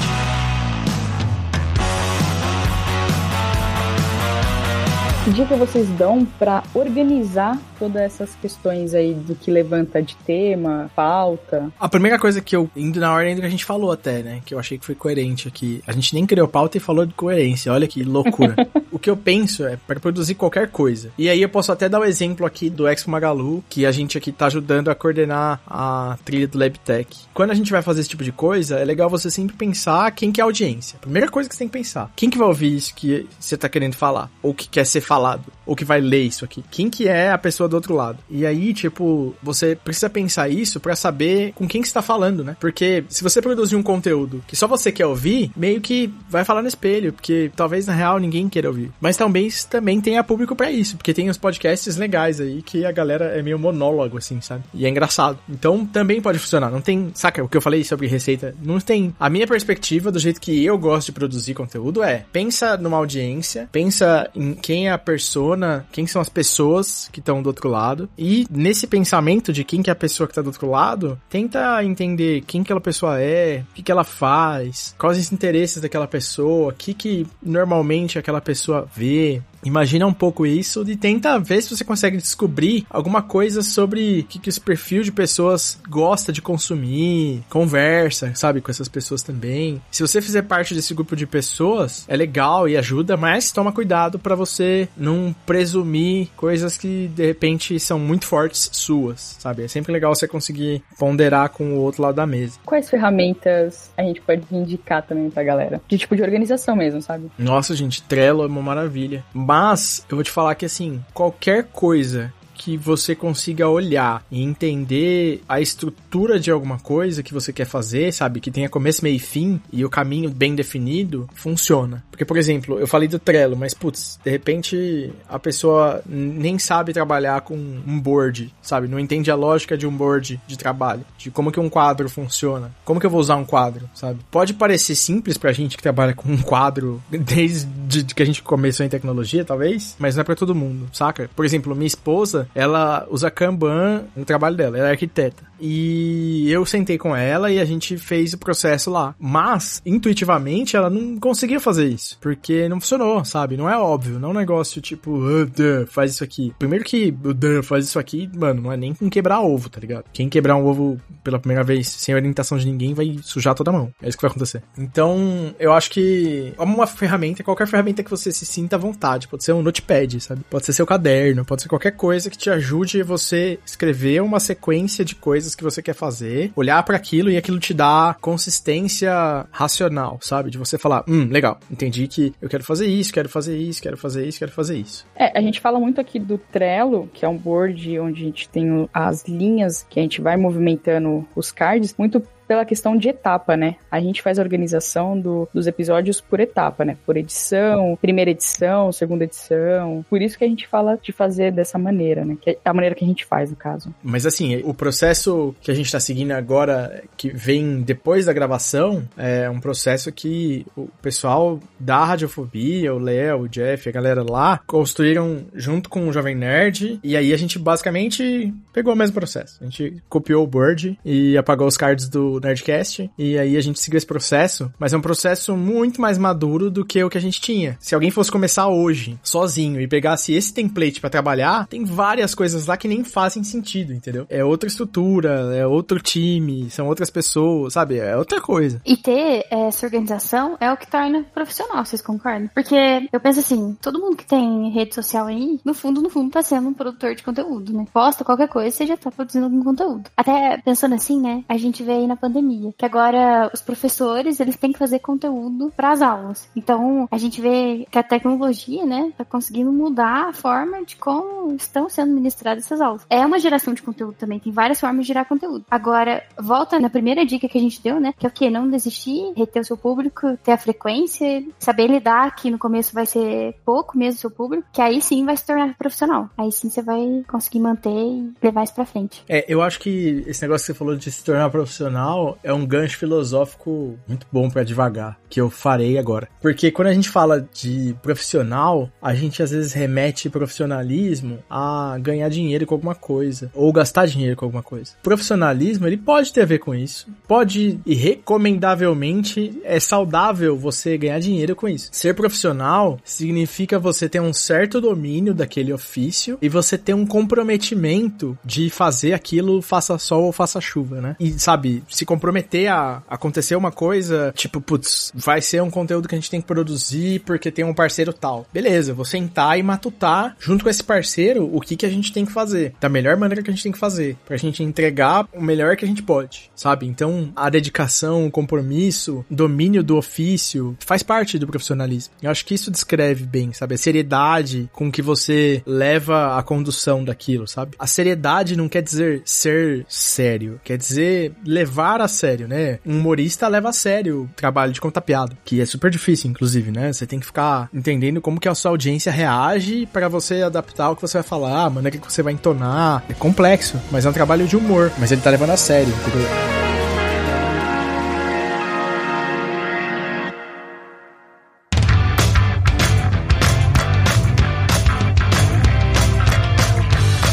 Que 5.23 5.31
dica 5.31 5.55
vocês 5.55 5.89
dão 5.97 6.23
para 6.37 6.61
organizar 6.75 7.57
todas 7.77 8.01
essas 8.01 8.35
questões 8.35 8.93
aí 8.93 9.13
do 9.13 9.35
que 9.35 9.51
levanta 9.51 10.01
de 10.01 10.15
tema, 10.17 10.89
pauta? 10.95 11.71
A 11.79 11.89
primeira 11.89 12.17
coisa 12.17 12.41
que 12.41 12.55
eu, 12.55 12.69
indo 12.75 12.99
na 12.99 13.13
ordem 13.13 13.35
do 13.35 13.41
que 13.41 13.47
a 13.47 13.49
gente 13.49 13.65
falou 13.65 13.91
até, 13.91 14.23
né, 14.23 14.41
que 14.45 14.53
eu 14.53 14.59
achei 14.59 14.77
que 14.77 14.85
foi 14.85 14.95
coerente 14.95 15.47
aqui. 15.47 15.81
A 15.85 15.91
gente 15.91 16.13
nem 16.13 16.25
criou 16.25 16.47
pauta 16.47 16.77
e 16.77 16.79
falou 16.79 17.05
de 17.05 17.13
coerência, 17.13 17.71
olha 17.71 17.87
que 17.87 18.03
loucura. 18.03 18.55
o 18.91 18.99
que 18.99 19.09
eu 19.09 19.17
penso 19.17 19.65
é 19.65 19.77
para 19.87 19.99
produzir 19.99 20.35
qualquer 20.35 20.69
coisa. 20.69 21.11
E 21.17 21.29
aí 21.29 21.41
eu 21.41 21.49
posso 21.49 21.71
até 21.71 21.89
dar 21.89 21.99
o 21.99 22.03
um 22.03 22.05
exemplo 22.05 22.45
aqui 22.45 22.69
do 22.69 22.87
Expo 22.87 23.09
Magalu, 23.09 23.63
que 23.69 23.85
a 23.85 23.91
gente 23.91 24.17
aqui 24.17 24.31
tá 24.31 24.45
ajudando 24.47 24.89
a 24.89 24.95
coordenar 24.95 25.59
a 25.67 26.17
trilha 26.23 26.47
do 26.47 26.57
LabTech. 26.57 27.25
Quando 27.33 27.51
a 27.51 27.55
gente 27.55 27.71
vai 27.71 27.81
fazer 27.81 28.01
esse 28.01 28.09
tipo 28.09 28.23
de 28.23 28.31
coisa, 28.31 28.77
é 28.79 28.85
legal 28.85 29.09
você 29.09 29.29
sempre 29.29 29.55
pensar 29.55 30.11
quem 30.11 30.31
que 30.31 30.39
é 30.39 30.43
a 30.43 30.45
audiência. 30.45 30.99
Primeira 30.99 31.29
coisa 31.29 31.49
que 31.49 31.55
você 31.55 31.59
tem 31.59 31.67
que 31.67 31.77
pensar. 31.77 32.11
Quem 32.15 32.29
que 32.29 32.37
vai 32.37 32.47
ouvir 32.47 32.75
isso 32.75 32.93
que 32.95 33.27
você 33.39 33.57
tá 33.57 33.67
querendo 33.67 33.95
falar? 33.95 34.29
Ou 34.41 34.53
que 34.53 34.67
quer 34.67 34.85
ser 34.85 35.01
falado 35.01 35.15
falado, 35.15 35.45
ou 35.65 35.75
que 35.75 35.85
vai 35.85 36.01
ler 36.01 36.23
isso 36.23 36.43
aqui. 36.45 36.63
Quem 36.69 36.89
que 36.89 37.07
é 37.07 37.31
a 37.31 37.37
pessoa 37.37 37.64
do 37.67 37.75
outro 37.75 37.93
lado? 37.93 38.19
E 38.29 38.45
aí, 38.45 38.73
tipo, 38.73 39.35
você 39.41 39.75
precisa 39.75 40.09
pensar 40.09 40.49
isso 40.49 40.79
para 40.79 40.95
saber 40.95 41.53
com 41.53 41.67
quem 41.67 41.81
que 41.81 41.87
está 41.87 42.01
falando, 42.01 42.43
né? 42.43 42.55
Porque 42.59 43.03
se 43.09 43.23
você 43.23 43.41
produzir 43.41 43.75
um 43.75 43.83
conteúdo 43.83 44.43
que 44.47 44.55
só 44.55 44.67
você 44.67 44.91
quer 44.91 45.05
ouvir, 45.05 45.51
meio 45.55 45.81
que 45.81 46.11
vai 46.29 46.43
falar 46.43 46.61
no 46.61 46.67
espelho, 46.67 47.13
porque 47.13 47.51
talvez 47.55 47.85
na 47.85 47.93
real 47.93 48.19
ninguém 48.19 48.49
queira 48.49 48.67
ouvir. 48.67 48.91
Mas 48.99 49.17
também 49.17 49.49
também 49.69 50.01
tenha 50.01 50.23
público 50.23 50.55
para 50.55 50.71
isso, 50.71 50.97
porque 50.97 51.13
tem 51.13 51.29
os 51.29 51.37
podcasts 51.37 51.97
legais 51.97 52.39
aí 52.39 52.61
que 52.61 52.85
a 52.85 52.91
galera 52.91 53.25
é 53.37 53.41
meio 53.41 53.59
monólogo 53.59 54.17
assim, 54.17 54.41
sabe? 54.41 54.63
E 54.73 54.85
é 54.85 54.89
engraçado. 54.89 55.37
Então 55.49 55.85
também 55.85 56.21
pode 56.21 56.39
funcionar. 56.39 56.69
Não 56.69 56.81
tem, 56.81 57.11
saca, 57.13 57.43
o 57.43 57.49
que 57.49 57.57
eu 57.57 57.61
falei 57.61 57.83
sobre 57.83 58.07
receita, 58.07 58.55
não 58.61 58.79
tem. 58.79 59.13
A 59.19 59.29
minha 59.29 59.47
perspectiva 59.47 60.11
do 60.11 60.19
jeito 60.19 60.41
que 60.41 60.63
eu 60.63 60.77
gosto 60.77 61.07
de 61.07 61.11
produzir 61.13 61.53
conteúdo 61.53 62.03
é: 62.03 62.25
pensa 62.31 62.77
numa 62.77 62.97
audiência, 62.97 63.69
pensa 63.71 64.29
em 64.35 64.53
quem 64.53 64.87
é 64.87 64.91
a 64.91 64.97
persona, 64.97 65.85
quem 65.91 66.07
são 66.07 66.21
as 66.21 66.29
pessoas 66.29 67.09
que 67.11 67.19
estão 67.19 67.41
do 67.41 67.53
outro 67.55 67.69
lado. 67.69 68.09
E 68.17 68.45
nesse 68.49 68.85
pensamento 68.85 69.51
de 69.51 69.63
quem 69.63 69.81
que 69.81 69.89
é 69.89 69.93
a 69.93 69.95
pessoa 69.95 70.27
que 70.27 70.33
tá 70.33 70.41
do 70.41 70.47
outro 70.47 70.69
lado, 70.69 71.19
tenta 71.29 71.83
entender 71.83 72.41
quem 72.41 72.61
aquela 72.61 72.81
pessoa 72.81 73.19
é, 73.19 73.63
o 73.71 73.73
que, 73.73 73.83
que 73.83 73.91
ela 73.91 74.03
faz, 74.03 74.93
quais 74.97 75.17
os 75.17 75.31
interesses 75.31 75.81
daquela 75.81 76.07
pessoa, 76.07 76.71
o 76.71 76.75
que, 76.75 76.93
que 76.93 77.27
normalmente 77.41 78.19
aquela 78.19 78.41
pessoa 78.41 78.87
vê, 78.95 79.41
Imagina 79.65 80.05
um 80.05 80.13
pouco 80.13 80.45
isso 80.45 80.83
e 80.87 80.95
tenta 80.95 81.39
ver 81.39 81.61
se 81.61 81.75
você 81.75 81.83
consegue 81.83 82.17
descobrir 82.17 82.85
alguma 82.89 83.21
coisa 83.21 83.61
sobre 83.61 84.19
o 84.19 84.23
que, 84.23 84.39
que 84.39 84.49
esse 84.49 84.61
perfil 84.61 85.01
de 85.01 85.11
pessoas 85.11 85.79
gosta 85.89 86.31
de 86.31 86.41
consumir, 86.41 87.43
conversa, 87.49 88.33
sabe, 88.35 88.61
com 88.61 88.69
essas 88.69 88.87
pessoas 88.87 89.23
também. 89.23 89.81
Se 89.91 90.01
você 90.01 90.21
fizer 90.21 90.43
parte 90.43 90.73
desse 90.73 90.93
grupo 90.93 91.15
de 91.15 91.25
pessoas, 91.25 92.05
é 92.07 92.15
legal 92.15 92.69
e 92.69 92.77
ajuda, 92.77 93.17
mas 93.17 93.51
toma 93.51 93.71
cuidado 93.71 94.19
para 94.19 94.35
você 94.35 94.87
não 94.95 95.35
presumir 95.45 96.29
coisas 96.35 96.77
que 96.77 97.07
de 97.07 97.25
repente 97.25 97.79
são 97.79 97.97
muito 97.97 98.25
fortes 98.25 98.69
suas, 98.71 99.35
sabe? 99.39 99.63
É 99.63 99.67
sempre 99.67 99.91
legal 99.91 100.13
você 100.13 100.27
conseguir 100.27 100.83
ponderar 100.97 101.49
com 101.49 101.73
o 101.73 101.79
outro 101.79 102.03
lado 102.03 102.15
da 102.15 102.27
mesa. 102.27 102.59
Quais 102.65 102.89
ferramentas 102.89 103.91
a 103.97 104.03
gente 104.03 104.21
pode 104.21 104.43
indicar 104.51 105.01
também 105.01 105.29
pra 105.29 105.43
galera? 105.43 105.81
De 105.87 105.97
tipo 105.97 106.15
de 106.15 106.21
organização 106.21 106.75
mesmo, 106.75 107.01
sabe? 107.01 107.31
Nossa, 107.37 107.75
gente, 107.75 108.03
Trello 108.03 108.43
é 108.43 108.47
uma 108.47 108.61
maravilha. 108.61 109.23
Mas 109.57 110.05
eu 110.09 110.17
vou 110.17 110.23
te 110.23 110.31
falar 110.31 110.53
que 110.55 110.65
assim, 110.65 111.01
qualquer 111.13 111.63
coisa 111.71 112.33
que 112.55 112.77
você 112.77 113.13
consiga 113.13 113.67
olhar 113.67 114.25
e 114.31 114.41
entender 114.41 115.43
a 115.47 115.59
estrutura 115.59 116.39
de 116.39 116.49
alguma 116.49 116.79
coisa 116.79 117.21
que 117.21 117.33
você 117.33 117.51
quer 117.51 117.65
fazer, 117.65 118.13
sabe? 118.13 118.39
Que 118.39 118.49
tenha 118.49 118.69
começo, 118.69 119.03
meio 119.03 119.17
e 119.17 119.19
fim 119.19 119.61
e 119.71 119.83
o 119.83 119.89
caminho 119.89 120.29
bem 120.29 120.55
definido, 120.55 121.29
funciona. 121.33 122.03
Porque, 122.09 122.25
por 122.25 122.37
exemplo, 122.37 122.79
eu 122.79 122.87
falei 122.87 123.07
do 123.07 123.19
Trello, 123.19 123.55
mas 123.55 123.73
putz, 123.73 124.19
de 124.23 124.31
repente 124.31 125.11
a 125.27 125.37
pessoa 125.37 126.01
nem 126.07 126.57
sabe 126.57 126.93
trabalhar 126.93 127.41
com 127.41 127.55
um 127.55 127.99
board, 127.99 128.53
sabe? 128.61 128.87
Não 128.87 128.99
entende 128.99 129.29
a 129.29 129.35
lógica 129.35 129.77
de 129.77 129.85
um 129.85 129.95
board 129.95 130.39
de 130.47 130.57
trabalho, 130.57 131.05
de 131.17 131.29
como 131.29 131.51
que 131.51 131.59
um 131.59 131.69
quadro 131.69 132.09
funciona, 132.09 132.73
como 132.85 132.99
que 132.99 133.05
eu 133.05 133.09
vou 133.09 133.19
usar 133.19 133.35
um 133.35 133.45
quadro, 133.45 133.89
sabe? 133.93 134.19
Pode 134.31 134.53
parecer 134.53 134.95
simples 134.95 135.37
pra 135.37 135.51
gente 135.51 135.75
que 135.75 135.83
trabalha 135.83 136.13
com 136.13 136.31
um 136.31 136.41
quadro 136.41 137.01
desde 137.09 138.05
que 138.13 138.23
a 138.23 138.25
gente 138.25 138.41
começou 138.41 138.85
em 138.85 138.89
tecnologia, 138.89 139.43
talvez, 139.43 139.95
mas 139.99 140.15
não 140.15 140.21
é 140.21 140.23
para 140.23 140.35
todo 140.35 140.55
mundo, 140.55 140.87
saca? 140.93 141.29
Por 141.35 141.45
exemplo, 141.45 141.75
minha 141.75 141.87
esposa, 141.87 142.44
ela 142.53 143.05
usa 143.09 143.31
Kanban 143.31 144.03
no 144.15 144.25
trabalho 144.25 144.55
dela, 144.55 144.77
ela 144.77 144.87
é 144.87 144.91
arquiteta. 144.91 145.43
E 145.59 146.49
eu 146.51 146.65
sentei 146.65 146.97
com 146.97 147.15
ela 147.15 147.51
e 147.51 147.59
a 147.59 147.65
gente 147.65 147.97
fez 147.97 148.33
o 148.33 148.37
processo 148.37 148.89
lá. 148.89 149.15
Mas, 149.19 149.81
intuitivamente, 149.85 150.75
ela 150.75 150.89
não 150.89 151.17
conseguia 151.17 151.59
fazer 151.59 151.87
isso. 151.87 152.17
Porque 152.21 152.67
não 152.67 152.79
funcionou, 152.79 153.23
sabe? 153.25 153.57
Não 153.57 153.69
é 153.69 153.77
óbvio. 153.77 154.19
Não 154.19 154.29
é 154.29 154.31
um 154.31 154.35
negócio 154.35 154.81
tipo, 154.81 155.11
duh, 155.45 155.87
faz 155.87 156.11
isso 156.11 156.23
aqui. 156.23 156.53
Primeiro 156.59 156.83
que 156.83 157.11
duh, 157.11 157.63
faz 157.63 157.85
isso 157.85 157.99
aqui, 157.99 158.29
mano, 158.35 158.61
não 158.61 158.71
é 158.71 158.77
nem 158.77 158.93
com 158.93 159.09
quebrar 159.09 159.41
ovo, 159.41 159.69
tá 159.69 159.79
ligado? 159.79 160.05
Quem 160.13 160.29
quebrar 160.29 160.55
um 160.55 160.65
ovo 160.65 160.99
pela 161.23 161.39
primeira 161.39 161.63
vez 161.63 161.87
sem 161.87 162.13
orientação 162.13 162.57
de 162.57 162.65
ninguém 162.65 162.93
vai 162.93 163.17
sujar 163.21 163.55
toda 163.55 163.71
a 163.71 163.73
mão. 163.73 163.91
É 164.01 164.07
isso 164.07 164.17
que 164.17 164.21
vai 164.21 164.31
acontecer. 164.31 164.61
Então, 164.77 165.55
eu 165.59 165.73
acho 165.73 165.89
que 165.91 166.53
uma 166.57 166.87
ferramenta, 166.87 167.43
qualquer 167.43 167.67
ferramenta 167.67 168.03
que 168.03 168.09
você 168.09 168.31
se 168.31 168.45
sinta 168.45 168.75
à 168.75 168.79
vontade. 168.79 169.27
Pode 169.27 169.43
ser 169.43 169.53
um 169.53 169.61
notepad, 169.61 170.19
sabe? 170.19 170.41
Pode 170.49 170.65
ser 170.65 170.73
seu 170.73 170.85
caderno, 170.85 171.45
pode 171.45 171.61
ser 171.61 171.69
qualquer 171.69 171.91
coisa 171.91 172.29
que 172.29 172.37
te 172.37 172.49
ajude 172.49 173.03
você 173.03 173.59
escrever 173.65 174.21
uma 174.21 174.39
sequência 174.39 175.03
de 175.05 175.15
coisas 175.15 175.44
que 175.53 175.63
você 175.63 175.81
quer 175.81 175.93
fazer, 175.93 176.51
olhar 176.55 176.81
para 176.83 176.95
aquilo 176.95 177.29
e 177.29 177.37
aquilo 177.37 177.59
te 177.59 177.73
dá 177.73 178.15
consistência 178.21 179.45
racional, 179.51 180.17
sabe? 180.21 180.49
De 180.49 180.57
você 180.57 180.77
falar, 180.77 181.03
hum, 181.07 181.27
legal, 181.29 181.59
entendi 181.69 182.07
que 182.07 182.33
eu 182.41 182.49
quero 182.49 182.63
fazer 182.63 182.87
isso, 182.87 183.13
quero 183.13 183.29
fazer 183.29 183.57
isso, 183.57 183.81
quero 183.81 183.97
fazer 183.97 184.25
isso, 184.25 184.39
quero 184.39 184.51
fazer 184.51 184.77
isso. 184.77 185.05
É, 185.15 185.37
a 185.37 185.41
gente 185.41 185.59
fala 185.59 185.79
muito 185.79 185.99
aqui 185.99 186.17
do 186.17 186.37
Trello, 186.37 187.09
que 187.13 187.25
é 187.25 187.27
um 187.27 187.37
board 187.37 187.99
onde 187.99 188.21
a 188.21 188.25
gente 188.25 188.49
tem 188.49 188.89
as 188.93 189.25
linhas 189.25 189.85
que 189.89 189.99
a 189.99 190.03
gente 190.03 190.21
vai 190.21 190.37
movimentando 190.37 191.27
os 191.35 191.51
cards, 191.51 191.93
muito 191.97 192.21
pela 192.47 192.65
questão 192.65 192.95
de 192.97 193.09
etapa, 193.09 193.55
né? 193.57 193.75
A 193.89 193.99
gente 193.99 194.21
faz 194.21 194.39
a 194.39 194.41
organização 194.41 195.19
do, 195.19 195.47
dos 195.53 195.67
episódios 195.67 196.21
por 196.21 196.39
etapa, 196.39 196.85
né? 196.85 196.97
Por 197.05 197.17
edição, 197.17 197.97
primeira 198.01 198.31
edição, 198.31 198.91
segunda 198.91 199.23
edição. 199.23 200.05
Por 200.09 200.21
isso 200.21 200.37
que 200.37 200.43
a 200.43 200.47
gente 200.47 200.67
fala 200.67 200.97
de 201.01 201.11
fazer 201.11 201.51
dessa 201.51 201.77
maneira, 201.77 202.23
né? 202.23 202.37
Que 202.39 202.51
é 202.51 202.57
a 202.63 202.73
maneira 202.73 202.95
que 202.95 203.03
a 203.03 203.07
gente 203.07 203.25
faz, 203.25 203.49
no 203.49 203.55
caso. 203.55 203.93
Mas 204.03 204.25
assim, 204.25 204.61
o 204.63 204.73
processo 204.73 205.55
que 205.61 205.71
a 205.71 205.73
gente 205.73 205.91
tá 205.91 205.99
seguindo 205.99 206.31
agora, 206.31 207.03
que 207.17 207.29
vem 207.29 207.81
depois 207.81 208.25
da 208.25 208.33
gravação, 208.33 209.07
é 209.17 209.49
um 209.49 209.59
processo 209.59 210.11
que 210.11 210.65
o 210.75 210.87
pessoal 211.01 211.59
da 211.79 212.03
Radiofobia, 212.03 212.93
o 212.93 212.99
Léo, 212.99 213.41
o 213.41 213.49
Jeff, 213.49 213.87
a 213.87 213.91
galera 213.91 214.23
lá, 214.23 214.61
construíram 214.65 215.45
junto 215.53 215.89
com 215.89 216.07
o 216.07 216.13
Jovem 216.13 216.35
Nerd. 216.35 216.99
E 217.03 217.15
aí 217.15 217.33
a 217.33 217.37
gente 217.37 217.57
basicamente 217.57 218.53
pegou 218.73 218.93
o 218.93 218.95
mesmo 218.95 219.15
processo. 219.15 219.57
A 219.61 219.65
gente 219.65 220.01
copiou 220.09 220.43
o 220.43 220.47
Bird 220.47 220.97
e 221.03 221.37
apagou 221.37 221.67
os 221.67 221.77
cards 221.77 222.07
do 222.09 222.34
Nerdcast. 222.39 223.09
E 223.17 223.37
aí 223.37 223.57
a 223.57 223.61
gente 223.61 223.79
seguiu 223.79 223.97
esse 223.97 224.05
processo, 224.05 224.71
mas 224.79 224.93
é 224.93 224.97
um 224.97 225.01
processo 225.01 225.55
muito 225.55 226.01
mais 226.01 226.17
maduro 226.17 226.69
do 226.69 226.85
que 226.85 227.03
o 227.03 227.09
que 227.09 227.17
a 227.17 227.21
gente 227.21 227.41
tinha. 227.41 227.77
Se 227.79 227.95
alguém 227.95 228.11
fosse 228.11 228.31
começar 228.31 228.67
hoje, 228.67 229.19
sozinho, 229.23 229.79
e 229.79 229.87
pegasse 229.87 230.33
esse 230.33 230.53
template 230.53 230.99
para 230.99 231.09
trabalhar, 231.09 231.67
tem 231.67 231.83
várias 231.83 232.33
coisas 232.35 232.67
lá 232.67 232.77
que 232.77 232.87
nem 232.87 233.03
fazem 233.03 233.43
sentido, 233.43 233.93
entendeu? 233.93 234.25
É 234.29 234.43
outra 234.43 234.67
estrutura, 234.67 235.55
é 235.55 235.65
outro 235.65 235.99
time, 235.99 236.69
são 236.69 236.87
outras 236.87 237.09
pessoas, 237.09 237.73
sabe? 237.73 237.97
É 237.97 238.15
outra 238.17 238.41
coisa. 238.41 238.81
E 238.85 238.97
ter 238.97 239.45
essa 239.49 239.85
organização 239.85 240.57
é 240.59 240.71
o 240.71 240.77
que 240.77 240.89
torna 240.89 241.23
profissional, 241.33 241.85
vocês 241.85 242.01
concordam? 242.01 242.49
Porque 242.53 242.75
eu 243.11 243.19
penso 243.19 243.39
assim, 243.39 243.77
todo 243.81 243.99
mundo 243.99 244.17
que 244.17 244.25
tem 244.25 244.71
rede 244.71 244.95
social 244.95 245.27
aí, 245.27 245.59
no 245.63 245.73
fundo, 245.73 246.01
no 246.01 246.09
fundo, 246.09 246.31
tá 246.31 246.41
sendo 246.41 246.69
um 246.69 246.73
produtor 246.73 247.15
de 247.15 247.23
conteúdo, 247.23 247.73
né? 247.73 247.85
Posta 247.93 248.23
qualquer 248.23 248.47
coisa, 248.47 248.75
você 248.75 248.85
já 248.85 248.97
tá 248.97 249.11
produzindo 249.11 249.45
algum 249.45 249.63
conteúdo. 249.63 250.09
Até 250.15 250.57
pensando 250.63 250.95
assim, 250.95 251.19
né? 251.19 251.43
A 251.47 251.57
gente 251.57 251.83
vê 251.83 251.93
aí 251.93 252.07
na 252.07 252.15
pandemia, 252.25 252.73
que 252.77 252.85
agora 252.85 253.49
os 253.53 253.61
professores, 253.61 254.39
eles 254.39 254.57
têm 254.57 254.71
que 254.71 254.79
fazer 254.79 254.99
conteúdo 254.99 255.71
para 255.75 255.91
as 255.91 256.01
aulas. 256.01 256.49
Então, 256.55 257.07
a 257.11 257.17
gente 257.17 257.39
vê 257.39 257.85
que 257.89 257.97
a 257.97 258.03
tecnologia, 258.03 258.85
né, 258.85 259.11
tá 259.17 259.23
conseguindo 259.23 259.71
mudar 259.71 260.29
a 260.29 260.33
forma 260.33 260.83
de 260.83 260.95
como 260.95 261.53
estão 261.55 261.89
sendo 261.89 262.13
ministradas 262.13 262.65
essas 262.65 262.81
aulas. 262.81 263.05
É 263.09 263.25
uma 263.25 263.39
geração 263.39 263.73
de 263.73 263.83
conteúdo 263.83 264.15
também, 264.17 264.39
tem 264.39 264.51
várias 264.51 264.79
formas 264.79 265.05
de 265.05 265.07
gerar 265.07 265.25
conteúdo. 265.25 265.65
Agora, 265.69 266.23
volta 266.37 266.79
na 266.79 266.89
primeira 266.89 267.25
dica 267.25 267.47
que 267.47 267.57
a 267.57 267.61
gente 267.61 267.81
deu, 267.81 267.99
né, 267.99 268.13
que 268.17 268.25
é 268.25 268.29
o 268.29 268.31
que? 268.31 268.49
Não 268.49 268.69
desistir, 268.69 269.33
reter 269.35 269.61
o 269.61 269.65
seu 269.65 269.77
público, 269.77 270.37
ter 270.43 270.53
a 270.53 270.57
frequência, 270.57 271.43
saber 271.59 271.87
lidar 271.87 272.35
que 272.35 272.49
no 272.49 272.57
começo 272.57 272.93
vai 272.93 273.05
ser 273.05 273.55
pouco 273.63 273.97
mesmo 273.97 274.17
o 274.17 274.21
seu 274.21 274.31
público, 274.31 274.67
que 274.71 274.81
aí 274.81 275.01
sim 275.01 275.25
vai 275.25 275.37
se 275.37 275.45
tornar 275.45 275.75
profissional. 275.77 276.29
Aí 276.37 276.51
sim 276.51 276.69
você 276.69 276.81
vai 276.81 277.23
conseguir 277.27 277.59
manter 277.59 277.89
e 277.89 278.33
levar 278.41 278.63
isso 278.63 278.73
pra 278.73 278.85
frente. 278.85 279.23
É, 279.27 279.45
eu 279.47 279.61
acho 279.61 279.79
que 279.79 280.23
esse 280.25 280.41
negócio 280.41 280.65
que 280.65 280.73
você 280.73 280.77
falou 280.77 280.95
de 280.95 281.11
se 281.11 281.23
tornar 281.23 281.49
profissional 281.49 282.14
é 282.43 282.53
um 282.53 282.65
gancho 282.65 282.97
filosófico 282.97 283.97
muito 284.07 284.27
bom 284.31 284.49
para 284.49 284.63
devagar, 284.63 285.19
que 285.29 285.39
eu 285.39 285.49
farei 285.49 285.97
agora. 285.97 286.27
Porque 286.41 286.71
quando 286.71 286.87
a 286.87 286.93
gente 286.93 287.09
fala 287.09 287.47
de 287.53 287.95
profissional, 288.01 288.89
a 289.01 289.13
gente 289.13 289.41
às 289.41 289.51
vezes 289.51 289.73
remete 289.73 290.29
profissionalismo 290.29 291.39
a 291.49 291.97
ganhar 291.99 292.29
dinheiro 292.29 292.65
com 292.65 292.75
alguma 292.75 292.95
coisa, 292.95 293.51
ou 293.53 293.71
gastar 293.71 294.05
dinheiro 294.05 294.35
com 294.35 294.45
alguma 294.45 294.63
coisa. 294.63 294.93
Profissionalismo, 295.03 295.87
ele 295.87 295.97
pode 295.97 296.31
ter 296.31 296.41
a 296.41 296.45
ver 296.45 296.59
com 296.59 296.73
isso. 296.73 297.07
Pode 297.27 297.79
e 297.85 297.93
recomendavelmente 297.93 299.59
é 299.63 299.79
saudável 299.79 300.57
você 300.57 300.97
ganhar 300.97 301.19
dinheiro 301.19 301.55
com 301.55 301.67
isso. 301.67 301.89
Ser 301.91 302.13
profissional 302.13 302.99
significa 303.03 303.79
você 303.79 304.07
ter 304.07 304.21
um 304.21 304.33
certo 304.33 304.79
domínio 304.79 305.33
daquele 305.33 305.73
ofício 305.73 306.37
e 306.41 306.49
você 306.49 306.77
ter 306.77 306.93
um 306.93 307.05
comprometimento 307.05 308.37
de 308.43 308.69
fazer 308.69 309.13
aquilo 309.13 309.61
faça 309.61 309.97
sol 309.97 310.23
ou 310.23 310.31
faça 310.31 310.61
chuva, 310.61 311.01
né? 311.01 311.15
E 311.19 311.31
sabe, 311.39 311.83
se 311.89 312.04
se 312.05 312.07
comprometer 312.07 312.71
a 312.71 313.01
acontecer 313.09 313.55
uma 313.55 313.71
coisa, 313.71 314.31
tipo, 314.35 314.61
putz, 314.61 315.11
vai 315.15 315.41
ser 315.41 315.61
um 315.63 315.71
conteúdo 315.71 316.07
que 316.07 316.13
a 316.13 316.17
gente 316.17 316.29
tem 316.29 316.39
que 316.39 316.47
produzir 316.47 317.21
porque 317.21 317.51
tem 317.51 317.65
um 317.65 317.73
parceiro 317.73 318.13
tal. 318.13 318.45
Beleza, 318.53 318.93
vou 318.93 319.03
sentar 319.03 319.57
e 319.57 319.63
matutar 319.63 320.37
junto 320.39 320.63
com 320.63 320.69
esse 320.69 320.83
parceiro 320.83 321.49
o 321.51 321.59
que 321.59 321.75
que 321.75 321.85
a 321.85 321.89
gente 321.89 322.13
tem 322.13 322.25
que 322.25 322.31
fazer, 322.31 322.75
da 322.79 322.87
melhor 322.87 323.17
maneira 323.17 323.41
que 323.41 323.49
a 323.49 323.53
gente 323.53 323.63
tem 323.63 323.71
que 323.71 323.77
fazer, 323.77 324.15
pra 324.25 324.37
gente 324.37 324.61
entregar 324.61 325.27
o 325.33 325.41
melhor 325.41 325.75
que 325.75 325.83
a 325.83 325.87
gente 325.87 326.03
pode, 326.03 326.51
sabe? 326.55 326.85
Então, 326.85 327.31
a 327.35 327.49
dedicação, 327.49 328.27
o 328.27 328.31
compromisso, 328.31 329.25
domínio 329.29 329.83
do 329.83 329.97
ofício 329.97 330.77
faz 330.79 331.01
parte 331.01 331.39
do 331.39 331.47
profissionalismo. 331.47 332.13
Eu 332.21 332.29
acho 332.29 332.45
que 332.45 332.53
isso 332.53 332.69
descreve 332.69 333.25
bem, 333.25 333.51
sabe? 333.51 333.73
A 333.73 333.77
seriedade 333.77 334.69
com 334.71 334.91
que 334.91 335.01
você 335.01 335.63
leva 335.65 336.37
a 336.37 336.43
condução 336.43 337.03
daquilo, 337.03 337.47
sabe? 337.47 337.75
A 337.79 337.87
seriedade 337.87 338.55
não 338.55 338.69
quer 338.69 338.83
dizer 338.83 339.23
ser 339.25 339.85
sério, 339.89 340.59
quer 340.63 340.77
dizer 340.77 341.33
levar 341.45 341.94
levar 341.95 342.01
a 342.01 342.07
sério, 342.07 342.47
né? 342.47 342.79
Um 342.85 342.99
humorista 342.99 343.47
leva 343.47 343.69
a 343.69 343.73
sério 343.73 344.23
o 344.23 344.29
trabalho 344.35 344.73
de 344.73 344.81
contar 344.81 345.01
piada, 345.01 345.37
que 345.43 345.61
é 345.61 345.65
super 345.65 345.89
difícil, 345.89 346.29
inclusive, 346.29 346.71
né? 346.71 346.91
Você 346.91 347.07
tem 347.07 347.19
que 347.19 347.25
ficar 347.25 347.69
entendendo 347.73 348.21
como 348.21 348.39
que 348.39 348.49
a 348.49 348.55
sua 348.55 348.71
audiência 348.71 349.11
reage 349.11 349.87
para 349.91 350.09
você 350.09 350.41
adaptar 350.41 350.91
o 350.91 350.95
que 350.95 351.01
você 351.01 351.17
vai 351.17 351.23
falar, 351.23 351.65
a 351.65 351.69
maneira 351.69 351.97
que 351.97 352.11
você 352.11 352.21
vai 352.21 352.33
entonar. 352.33 353.03
É 353.09 353.13
complexo, 353.13 353.79
mas 353.91 354.05
é 354.05 354.09
um 354.09 354.13
trabalho 354.13 354.47
de 354.47 354.57
humor, 354.57 354.91
mas 354.97 355.11
ele 355.11 355.21
tá 355.21 355.29
levando 355.29 355.51
a 355.51 355.57
sério, 355.57 355.93
entendeu? 355.93 356.27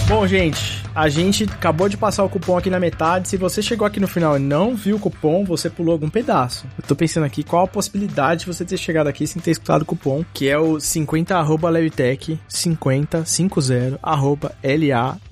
Bom, 0.09 0.27
gente, 0.27 0.82
A 0.95 1.09
gente 1.09 1.45
acabou 1.45 1.89
de 1.89 1.97
passar 1.97 2.23
o 2.23 2.29
cupom 2.29 2.59
aqui 2.59 2.69
na 2.69 2.79
metade. 2.79 3.27
Se 3.29 3.39
você 3.39 3.63
chegou 3.63 3.87
aqui 3.87 3.99
no 3.99 4.07
final 4.07 4.37
e 4.37 4.41
não 4.41 4.77
viu 4.77 4.97
o 4.97 4.99
cupom, 4.99 5.43
você 5.45 5.71
pulou 5.71 5.93
algum 5.93 6.11
pedaço. 6.11 6.67
Eu 6.77 6.85
tô 6.87 6.95
pensando 6.95 7.25
aqui 7.25 7.43
qual 7.43 7.65
a 7.65 7.69
possibilidade 7.69 8.41
de 8.41 8.47
você 8.47 8.63
ter 8.65 8.77
chegado 8.77 9.07
aqui 9.07 9.27
sem 9.27 9.41
ter 9.41 9.53
escutado 9.53 9.81
o 9.83 9.87
cupom, 9.87 10.23
que 10.35 10.49
é 10.49 10.59
o 10.59 10.79
50 10.79 11.35
arroba 11.37 11.71
Levtech 11.71 12.39
50 12.47 13.25
50 13.25 13.99
arroba 14.03 14.55
L-A-B-T-E-C-H. 14.63 15.25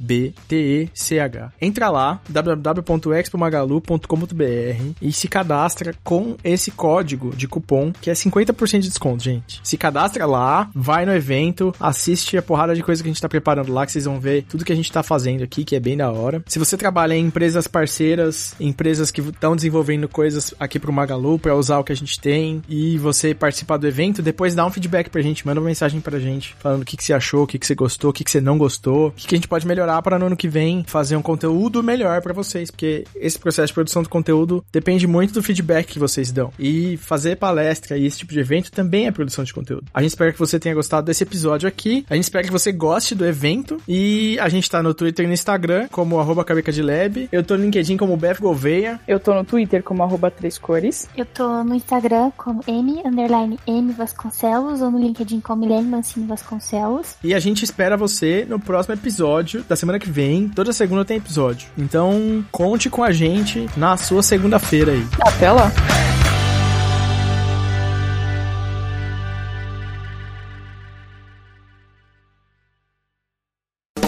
Entra 1.61 1.91
lá, 1.91 2.23
www.expomagalu.com.br 2.29 4.93
e 5.03 5.13
se 5.13 5.29
cadastra 5.29 5.95
com 6.03 6.37
esse 6.43 6.71
código 6.71 7.37
de 7.37 7.47
cupom 7.47 7.93
que 8.01 8.09
é 8.09 8.15
50% 8.15 8.81
de 8.81 8.89
desconto, 8.89 9.23
gente. 9.23 9.61
Se 9.63 9.77
cadastra 9.77 10.25
lá, 10.25 10.71
vai 10.75 11.05
no 11.05 11.13
evento, 11.13 11.75
assiste 11.79 12.39
a 12.39 12.43
porrada 12.43 12.75
de 12.75 12.83
coisa 12.83 13.03
que 13.03 13.09
a 13.09 13.13
gente 13.13 13.21
tá 13.21 13.29
preparando 13.29 13.73
lá, 13.73 13.85
que 13.85 13.93
vocês 13.93 14.07
vão 14.07 14.19
ver 14.19 14.45
tudo 14.49 14.65
que 14.65 14.73
a 14.73 14.77
gente 14.77 14.91
tá 14.91 15.03
fazendo 15.03 15.43
aqui, 15.43 15.50
que 15.51 15.75
é 15.75 15.81
bem 15.81 15.97
da 15.97 16.11
hora. 16.11 16.43
Se 16.47 16.59
você 16.59 16.77
trabalha 16.77 17.15
em 17.15 17.27
empresas 17.27 17.67
parceiras, 17.67 18.55
empresas 18.61 19.11
que 19.11 19.21
estão 19.21 19.55
desenvolvendo 19.57 20.09
coisas 20.09 20.55
aqui 20.59 20.79
pro 20.79 20.93
Magalu 20.93 21.39
para 21.39 21.55
usar 21.55 21.79
o 21.79 21.85
que 21.85 21.93
a 21.93 21.97
gente 21.97 22.21
tem 22.21 22.63
e 22.69 22.99
você 22.99 23.35
participar 23.35 23.77
do 23.77 23.87
evento, 23.87 24.23
depois 24.23 24.55
dá 24.55 24.65
um 24.67 24.71
feedback 24.71 25.11
pra 25.11 25.23
gente, 25.23 25.47
manda 25.47 25.61
uma 25.61 25.67
mensagem 25.67 26.01
pra 26.01 26.19
gente 26.19 26.55
falando 26.59 26.83
o 26.83 26.85
que, 26.85 26.97
que 26.97 27.05
você 27.05 27.13
achou, 27.13 27.45
o 27.45 27.47
que, 27.47 27.59
que 27.59 27.67
você 27.67 27.75
gostou, 27.75 28.11
o 28.11 28.13
que, 28.13 28.25
que 28.25 28.31
você 28.31 28.41
não 28.41 28.57
gostou, 28.57 29.09
o 29.09 29.11
que, 29.13 29.27
que 29.27 29.35
a 29.35 29.39
gente 29.39 29.49
pode 29.49 29.67
melhorar 29.67 30.01
para 30.03 30.19
no 30.19 30.27
ano 30.27 30.37
que 30.37 30.49
vem 30.49 30.85
fazer 30.87 31.17
um 31.17 31.23
conteúdo 31.23 31.83
melhor 31.83 32.21
para 32.23 32.33
vocês, 32.33 32.71
porque 32.71 33.05
esse 33.15 33.39
processo 33.39 33.69
de 33.69 33.75
produção 33.75 34.03
de 34.03 34.09
conteúdo 34.09 34.65
depende 34.73 35.07
muito 35.07 35.35
do 35.35 35.43
feedback 35.43 35.87
que 35.87 35.99
vocês 35.99 36.31
dão. 36.31 36.53
E 36.59 36.97
fazer 36.97 37.37
palestra 37.37 37.97
e 37.97 38.07
esse 38.07 38.19
tipo 38.19 38.33
de 38.33 38.41
evento 38.41 38.71
também 38.71 39.07
é 39.07 39.11
produção 39.11 39.45
de 39.45 39.53
conteúdo. 39.53 39.85
A 39.93 40.03
gente 40.03 40.11
espera 40.11 40.33
que 40.33 40.39
você 40.39 40.59
tenha 40.59 40.75
gostado 40.75 41.07
desse 41.07 41.23
episódio 41.23 41.69
aqui. 41.69 42.05
A 42.09 42.15
gente 42.15 42.25
espera 42.25 42.45
que 42.45 42.53
você 42.53 42.73
goste 42.73 43.15
do 43.15 43.27
evento. 43.27 43.81
E 43.89 44.39
a 44.39 44.49
gente 44.49 44.71
tá 44.71 44.83
no 44.83 44.95
Twitter 44.95 45.25
e 45.25 45.29
no 45.29 45.35
Instagram 45.41 45.89
como 45.91 46.21
arroba 46.21 46.45
de 46.45 46.83
Lab. 46.83 47.29
Eu 47.33 47.43
tô 47.43 47.57
no 47.57 47.65
LinkedIn 47.65 47.97
como 47.97 48.17
Beth 48.17 48.39
Gouveia. 48.39 49.01
Eu 49.09 49.19
tô 49.19 49.35
no 49.35 49.45
Twitter 49.45 49.83
como 49.83 50.03
arroba 50.03 50.31
Três 50.31 50.59
Cores. 50.59 51.09
Eu 51.17 51.25
tô 51.25 51.65
no 51.65 51.75
Instagram 51.75 52.31
como 52.37 52.63
M, 52.67 53.03
underline 53.05 53.59
M 53.67 53.93
Vasconcelos, 53.93 54.81
ou 54.81 54.91
no 54.91 54.99
LinkedIn 54.99 55.41
como 55.41 55.63
Milene 55.63 55.89
Mancini 55.89 56.27
Vasconcelos. 56.27 57.17
E 57.25 57.35
a 57.35 57.41
gente 57.41 57.65
espera 57.65 57.97
você 57.97 58.47
no 58.49 58.61
próximo 58.61 58.95
episódio 58.95 59.63
da 59.69 59.77
semana 59.77 59.99
que 59.99 60.11
vem. 60.11 60.49
Toda 60.49 60.73
segunda 60.73 61.05
tem 61.05 61.17
episódio. 61.17 61.69
Então, 61.77 62.45
conte 62.51 62.91
com 62.91 63.03
a 63.03 63.13
gente 63.13 63.69
na 63.77 63.97
sua 63.97 64.23
segunda-feira 64.23 64.93
aí. 64.93 65.07
Até 65.21 65.51
lá! 65.51 65.71